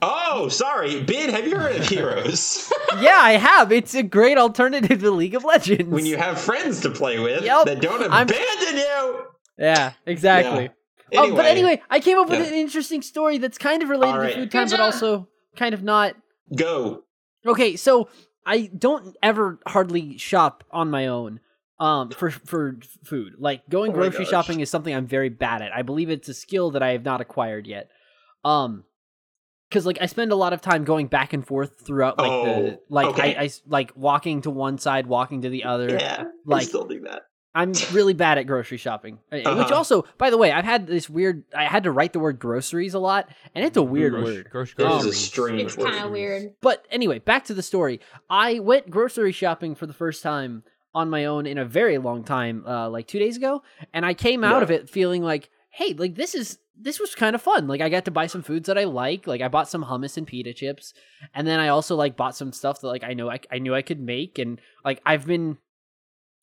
[0.05, 1.31] Oh, sorry, Ben.
[1.31, 2.73] Have you heard of Heroes?
[3.01, 3.71] yeah, I have.
[3.71, 5.93] It's a great alternative to League of Legends.
[5.93, 9.27] when you have friends to play with Yep, that don't I'm- abandon you.
[9.59, 10.71] Yeah, exactly.
[11.11, 11.21] Yeah.
[11.23, 12.47] Oh, but anyway, I came up with Yeah.
[12.47, 14.35] an interesting story that's kind of related All right.
[14.35, 16.15] to food time, but also kind of not.
[16.57, 17.03] go.
[17.45, 18.09] Okay, so
[18.47, 21.41] I don't ever hardly shop on my own
[21.81, 23.35] um for for food.
[23.39, 25.73] Like going Oh grocery shopping is something I'm very bad at.
[25.75, 27.89] I believe it's a skill that I have not acquired yet.
[28.45, 28.85] Um
[29.73, 32.45] cuz like I spend a lot of time going back and forth throughout like Oh,
[32.45, 33.35] the like okay.
[33.37, 35.91] I, I s- like walking to one side, walking to the other.
[35.91, 37.23] Yeah, like- I still do that.
[37.55, 39.19] I'm really bad at grocery shopping.
[39.31, 39.75] Uh, Which Uh-huh.
[39.75, 42.95] also, by the way, I've had this weird I had to write the word groceries
[42.95, 44.51] a lot, and it's a weird Gross- word.
[44.51, 45.17] gross- It is a groceries.
[45.19, 46.55] strange it's kind of weird.
[46.63, 48.01] But anyway, back to the story.
[48.31, 50.63] I went grocery shopping for the first time
[50.95, 54.15] on my own in a very long time, uh, like two days ago, and I
[54.15, 54.63] came out Yeah.
[54.63, 57.69] of it feeling like, hey, like this is this was kind of fun.
[57.69, 59.27] Like I got to buy some foods that I like.
[59.27, 60.95] Like I bought some hummus and pita chips,
[61.35, 63.75] and then I also like bought some stuff that like I know I, I knew
[63.75, 65.59] I could make, and like I've been.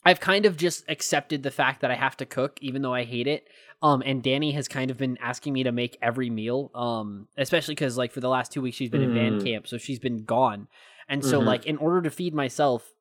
[0.06, 3.04] I've kind of just accepted the fact that I have to cook, even though I
[3.04, 3.47] hate it.
[3.82, 6.72] Um, and Danny has kind of been asking me to make every meal.
[6.74, 9.43] Um, especially because like for the last two weeks she's been in band Mm.
[9.43, 10.68] camp, so she's been gone.
[11.08, 11.45] And so Mhm.
[11.45, 12.93] like in order to feed myself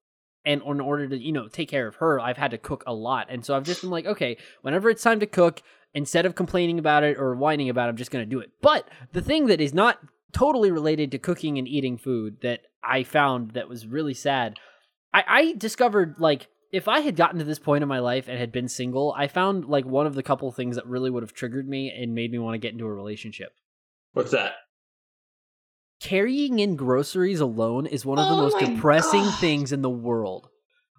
[0.45, 2.95] and in order to you know take care of her, I've had to cook a
[2.95, 3.27] lot.
[3.31, 5.63] And so I've just been like, okay, whenever it's time to cook,
[5.95, 8.51] instead of complaining about it or whining about it, I'm just gonna do it.
[8.61, 9.99] But the thing that is not
[10.33, 14.59] totally related to cooking and eating food that I found that was really sad,
[15.13, 18.39] I, I discovered like if I had gotten to this point in my life and
[18.39, 21.33] had been single, I found like one of the couple things that really would have
[21.33, 23.53] triggered me and made me want to get into a relationship.
[24.13, 24.55] What's that?
[26.01, 29.39] Carrying in groceries alone is one of the Oh most depressing God.
[29.41, 30.49] things in the world.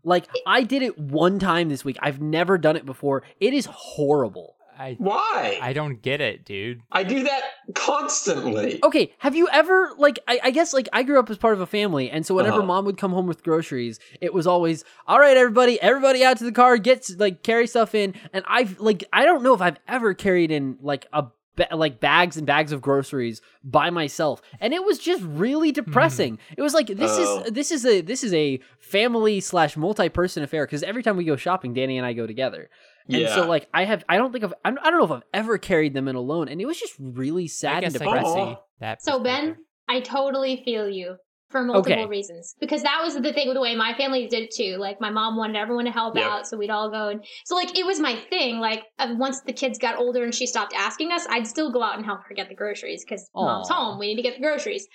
[0.04, 1.98] Like I did it one time this week.
[2.02, 3.24] I've never done it before.
[3.40, 4.56] It is horrible.
[4.80, 5.60] I Why?
[5.62, 6.82] I don't get it, dude.
[6.90, 7.42] I do that
[7.76, 8.80] constantly.
[8.84, 11.62] Okay, have you ever like I, I guess like I grew up as part of
[11.62, 12.66] a family, and so whenever Uh-huh.
[12.66, 16.46] mom would come home with groceries, it was always all right, everybody, everybody out to
[16.46, 19.78] the car, get like carry stuff in, and I've like I don't know if I've
[19.88, 21.26] ever carried in like a
[21.56, 26.40] ba- like bags and bags of groceries by myself, and it was just really depressing.
[26.58, 27.44] It was like this Oh.
[27.46, 31.18] is this is a this is a family slash multi person affair because every time
[31.18, 32.70] we go shopping, Danny and I go together.
[33.10, 33.34] And Yeah.
[33.36, 35.58] so, like, I have, I don't think I've, I'm- I don't know if I've ever
[35.58, 38.58] carried them in alone, and it was just really sad and guess I can depressing.
[38.80, 39.02] that.
[39.02, 39.56] So Ben.
[39.88, 41.16] I totally feel you
[41.50, 42.06] for multiple Okay.
[42.06, 44.78] reasons because that was the thing with the way my family did it too.
[44.78, 46.24] Like my mom wanted everyone to help Yep.
[46.24, 47.08] out, so we'd all go.
[47.08, 48.60] And so like it was my thing.
[48.60, 48.84] Like
[49.18, 52.06] once the kids got older and she stopped asking us, I'd still go out and
[52.06, 53.98] help her get the groceries because mom's home.
[53.98, 54.88] We need to get the groceries.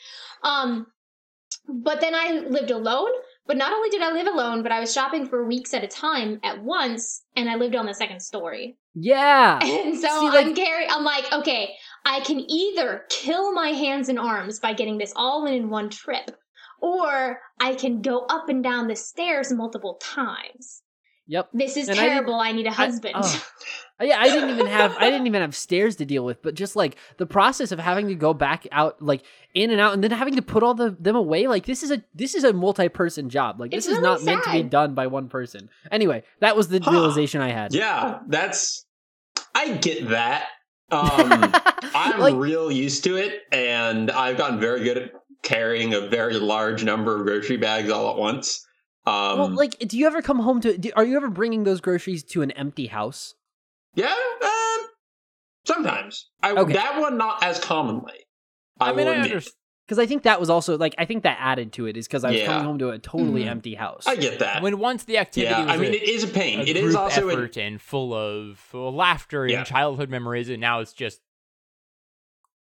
[0.45, 0.87] Um,
[1.69, 3.11] but then I lived alone.
[3.47, 5.89] But not only did I live alone, but I was shopping for weeks at a
[5.89, 8.79] time at once, and I lived on the second story.
[8.95, 9.59] Yeah.
[9.63, 11.75] And so See, like- I'm carry I'm like, okay,
[12.07, 15.91] I can either kill my hands and arms by getting this all in in one
[15.91, 16.31] trip,
[16.81, 20.83] or I can go up and down the stairs multiple times.
[21.27, 21.49] Yep.
[21.55, 22.35] This is And terrible.
[22.35, 23.15] I, need a husband.
[23.17, 23.47] oh.
[24.03, 26.75] Yeah, I didn't even have I didn't even have stairs to deal with, but just
[26.75, 29.23] like the process of having to go back out like
[29.55, 31.93] in and out and then having to put all the them away, like this is
[31.93, 33.61] a this is a multi-person job.
[33.61, 35.71] Like this It's is really not meant to be done by one person.
[35.93, 36.91] Anyway, that was the Huh.
[36.91, 37.73] realization I had.
[37.73, 38.85] Yeah, that's.
[39.55, 40.49] I get that.
[40.91, 41.53] Um,
[41.95, 45.13] I'm like real used to it, and I've gotten very good at
[45.43, 48.65] carrying a very large number of grocery bags all at once.
[49.07, 51.81] Um, well, like do you ever come home to do, are you ever bringing those
[51.81, 53.35] groceries to an empty house?
[53.95, 54.87] yeah, um,
[55.67, 56.31] sometimes.
[56.43, 56.73] I, Okay.
[56.73, 58.27] That one not as commonly.
[58.81, 59.55] I, I mean, will I understand.
[59.87, 62.25] Because I think that was also like I think that added to it is because
[62.25, 62.47] I was Yeah.
[62.47, 63.49] coming home to a totally Mhm.
[63.49, 64.07] empty house.
[64.07, 64.63] I get that.
[64.63, 66.61] When once the activity yeah, was I mean, a, it is a pain.
[66.61, 69.65] a It group is also an, effort and full of full of laughter and Yeah.
[69.65, 71.21] childhood memories, and now it's just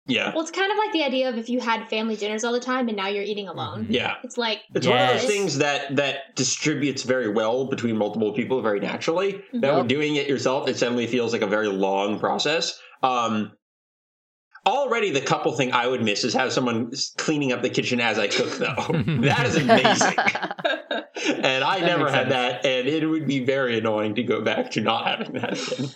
[0.07, 2.53] yeah, well, it's kind of like the idea of if you had family dinners all
[2.53, 3.85] the time and now you're eating alone.
[3.85, 3.93] Mhm.
[3.93, 4.15] yeah.
[4.23, 8.61] It's like It's one of those things that that distributes very well between multiple people
[8.61, 9.41] very naturally.
[9.53, 9.87] Now, when Yep.
[9.87, 12.79] doing it yourself, it suddenly feels like a very long process.
[13.03, 13.51] Um,
[14.65, 17.99] already, the couple thing I would miss is have someone s- cleaning up the kitchen
[18.01, 18.51] as I cook.
[18.57, 18.75] Though
[19.21, 20.15] that is amazing,
[21.43, 22.63] and I That never had sense.
[22.63, 25.89] that, and it would be very annoying to go back to not having that again.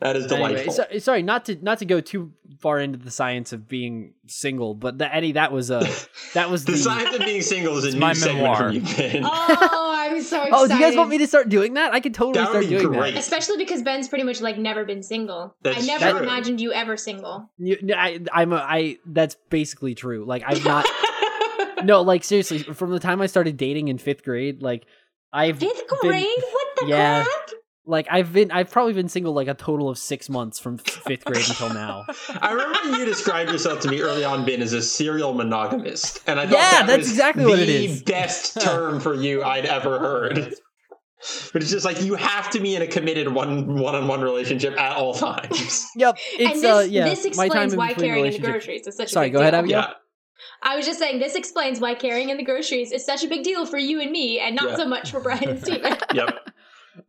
[0.00, 0.72] That is Anyway, delightful.
[0.74, 4.74] so, sorry, not to not to go too far into the science of being single,
[4.74, 5.80] but the, Eddie, that was uh
[6.34, 8.56] that was the the, science of being single is a new my segment memoir.
[8.56, 9.22] from you, Ben.
[9.24, 10.52] Oh, I'm so excited.
[10.52, 11.94] Oh, do you guys want me to start doing that?
[11.94, 13.16] I could totally That would start be doing great.
[13.16, 15.56] Especially because Ben's pretty much like never been single.
[15.62, 16.22] That's I never true.
[16.28, 17.48] imagined you ever single.
[17.58, 17.82] that.
[17.82, 18.98] You, I, I'm a, I.
[19.06, 20.24] That's basically true.
[20.26, 20.86] Like I've not.
[21.84, 24.86] no, like seriously, from the time I started dating in fifth grade, like
[25.32, 26.26] I've Fifth been- grade?
[26.52, 27.22] what the Yeah.
[27.22, 27.50] heck?
[27.86, 31.24] Like I've been, I've probably been single like a total of six months from fifth
[31.24, 32.06] grade until now.
[32.40, 36.40] I remember you described yourself to me early on, Ben, as a serial monogamist, and
[36.40, 38.02] I thought Yeah, that that's exactly the what it is.
[38.02, 40.54] best term for you I'd ever heard.
[41.54, 44.96] But it's just like you have to be in a committed one one-on-one relationship at
[44.96, 45.86] all times.
[45.96, 47.04] Yep, it's and this, uh, yeah.
[47.08, 49.40] this my time explains why carrying in the groceries is such Sorry, a big go
[49.40, 49.58] ahead, deal.
[49.60, 49.78] Abigail.
[49.80, 49.92] Yeah,
[50.62, 53.42] I was just saying this explains why carrying in the groceries is such a big
[53.42, 54.76] deal for you and me, and not Yeah.
[54.76, 55.96] so much for Brian and Steven.
[56.14, 56.50] yep.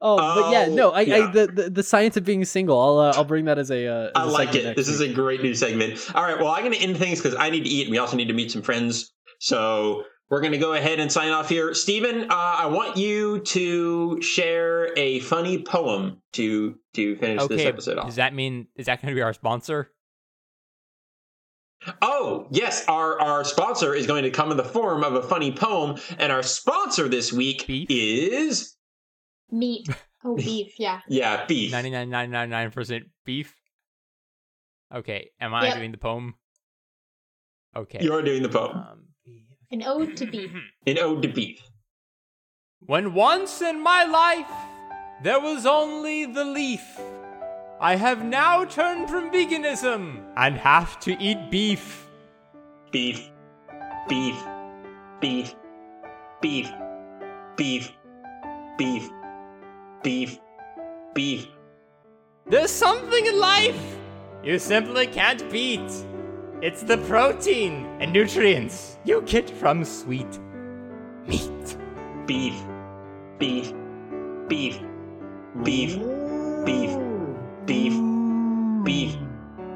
[0.02, 1.16] Oh, but yeah, no, I, yeah.
[1.28, 2.80] I the, the the science of being single.
[2.80, 3.88] I'll uh, I'll bring that as a.
[3.88, 4.68] Uh, as I a like segment it.
[4.70, 6.12] next This is a great new segment.
[6.16, 7.98] All right, well, I'm going to end things because I need to eat, and we
[7.98, 9.14] also need to meet some friends.
[9.40, 11.74] So we're going to go ahead and sign off here.
[11.74, 17.98] Stephen, uh, I want you to share a funny poem to to finish this episode
[17.98, 18.08] off.
[18.08, 19.92] does that mean is that going to be our sponsor?
[22.02, 25.52] Oh, yes, our our sponsor is going to come in the form of a funny
[25.52, 27.88] poem, and our sponsor this week Beef?
[27.90, 28.75] is
[29.52, 29.88] Meat.
[30.24, 30.80] Oh, beef.
[30.80, 31.02] Yeah.
[31.08, 31.72] yeah, beef.
[31.72, 33.54] 99.999% beef.
[34.94, 35.78] Okay, am I Yep.
[35.78, 36.36] doing the poem?
[37.76, 38.00] Okay.
[38.02, 38.78] You're doing the poem.
[38.78, 39.02] Um.
[39.72, 40.52] An ode to beef.
[40.88, 41.60] An ode to beef.
[42.80, 44.52] When once in my life
[45.24, 46.84] there was only the leaf,
[47.82, 52.08] I have now turned from veganism and have to eat beef.
[52.92, 53.30] Beef.
[54.08, 54.38] Beef.
[55.20, 55.56] Beef.
[56.42, 56.70] Beef.
[57.58, 57.92] Beef.
[58.78, 59.10] Beef.
[59.10, 59.10] Beef.
[60.06, 60.40] Beef.
[61.16, 61.48] Beef.
[62.46, 63.98] There's something in life
[64.44, 65.92] you simply can't beat.
[66.62, 70.28] It's the protein and nutrients you get from sweet
[71.26, 71.78] meat.
[72.28, 72.54] Beef.
[73.40, 73.74] Beef.
[74.48, 74.80] Beef.
[75.58, 75.98] Beef.
[76.66, 76.92] Beef.
[77.66, 77.94] Beef.
[78.86, 79.16] Beef.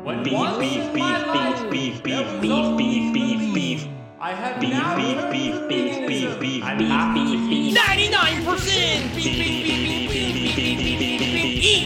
[0.04, 2.84] When Beef, once beef, in my beef, life beef, beef, there beef, was beef, only
[2.84, 3.82] beef, beef, the beef.
[3.82, 3.88] leaf,
[4.20, 7.16] I have Beef, now beef, turned beef, from beef, beef, veganism beef, and beef, have
[7.16, 7.78] to beef, eat beef.
[7.78, 10.09] 99% beef, beef, beef, beef, beef, beef, beef,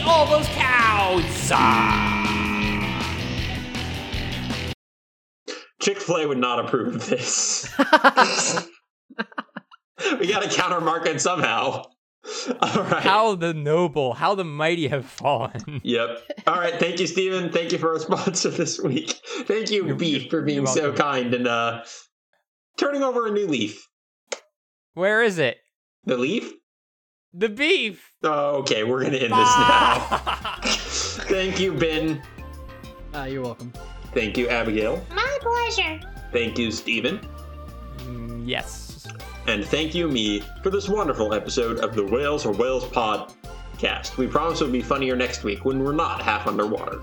[0.06, 1.50] all those cows!
[5.80, 7.68] Chick fil A would not approve of this.
[10.18, 11.82] we got to counter market somehow.
[12.62, 13.02] All right.
[13.02, 15.82] How the noble, how the mighty have fallen.
[15.84, 16.20] Yep.
[16.46, 16.74] All right.
[16.80, 17.52] Thank you, Stephen.
[17.52, 19.20] Thank you for our sponsor this week.
[19.46, 21.84] Thank you, You're- Beef, for being so kind and uh,
[22.78, 23.86] turning over a new leaf.
[24.94, 25.58] Where is it?
[26.04, 26.50] The leaf?
[27.34, 28.13] The beef!
[28.24, 28.84] Oh, okay.
[28.84, 29.98] We're going to end this now.
[31.28, 32.22] Thank you, Ben.
[33.12, 33.72] Ah, you're welcome.
[34.12, 35.04] Thank you, Abigail.
[35.14, 36.00] My pleasure.
[36.32, 37.20] Thank you, Stephen.
[37.98, 39.06] Mm, yes.
[39.46, 44.16] And thank you, me, for this wonderful episode of the Whales or Whales podcast.
[44.16, 47.02] We promise it'll be funnier next week when we're not half underwater.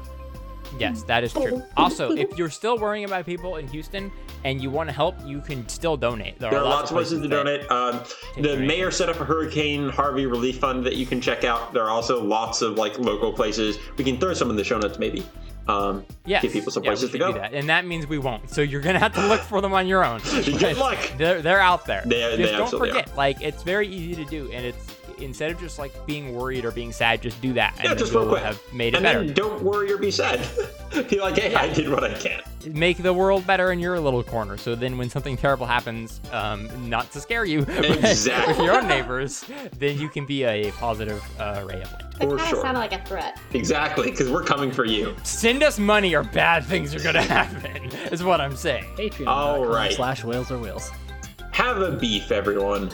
[0.79, 1.61] Yes, that is true.
[1.77, 4.11] Also, if you're still worrying about people in Houston
[4.43, 6.39] and you want to help, you can still donate.
[6.39, 7.69] There are lots of places to donate.
[7.71, 8.01] Um,
[8.35, 8.67] the donations.
[8.67, 11.73] mayor set up a Hurricane Harvey relief fund that you can check out.
[11.73, 13.77] There are also lots of like local places.
[13.97, 15.25] We can throw some in the show notes, maybe.
[15.67, 16.41] Um, Yes.
[16.41, 17.39] give people some yeah, places to should do go.
[17.39, 17.53] that.
[17.53, 18.49] And that means we won't.
[18.49, 20.19] So you're gonna have to look for them on your own.
[20.31, 20.97] Good luck.
[21.17, 22.01] They're they're out there.
[22.05, 23.15] They- just they don't absolutely forget.
[23.15, 26.71] Like it's very easy to do, and it's instead of just like being worried or
[26.71, 28.43] being sad, just do that, and Yeah, just real you'll quick.
[28.43, 29.23] have made it and better.
[29.25, 30.39] then don't worry or be sad.
[31.09, 32.41] be like, hey, I did what I can.
[32.67, 34.55] Make the world better in your little corner.
[34.57, 38.53] So then, when something terrible happens, um, not to scare you, Exactly.
[38.53, 39.43] with your own neighbors,
[39.79, 42.11] then you can be a positive uh, ray of light.
[42.11, 42.61] That For kind of sure.
[42.61, 43.39] sounded like a threat.
[43.53, 45.15] Exactly, because we're coming for you.
[45.23, 47.85] Send us money, or bad things are gonna happen.
[48.11, 48.83] Is what I'm saying.
[48.95, 49.25] Patreon.
[49.27, 49.93] All right.
[49.93, 50.91] Slash whales or whales.
[51.53, 52.91] Have a beef, everyone.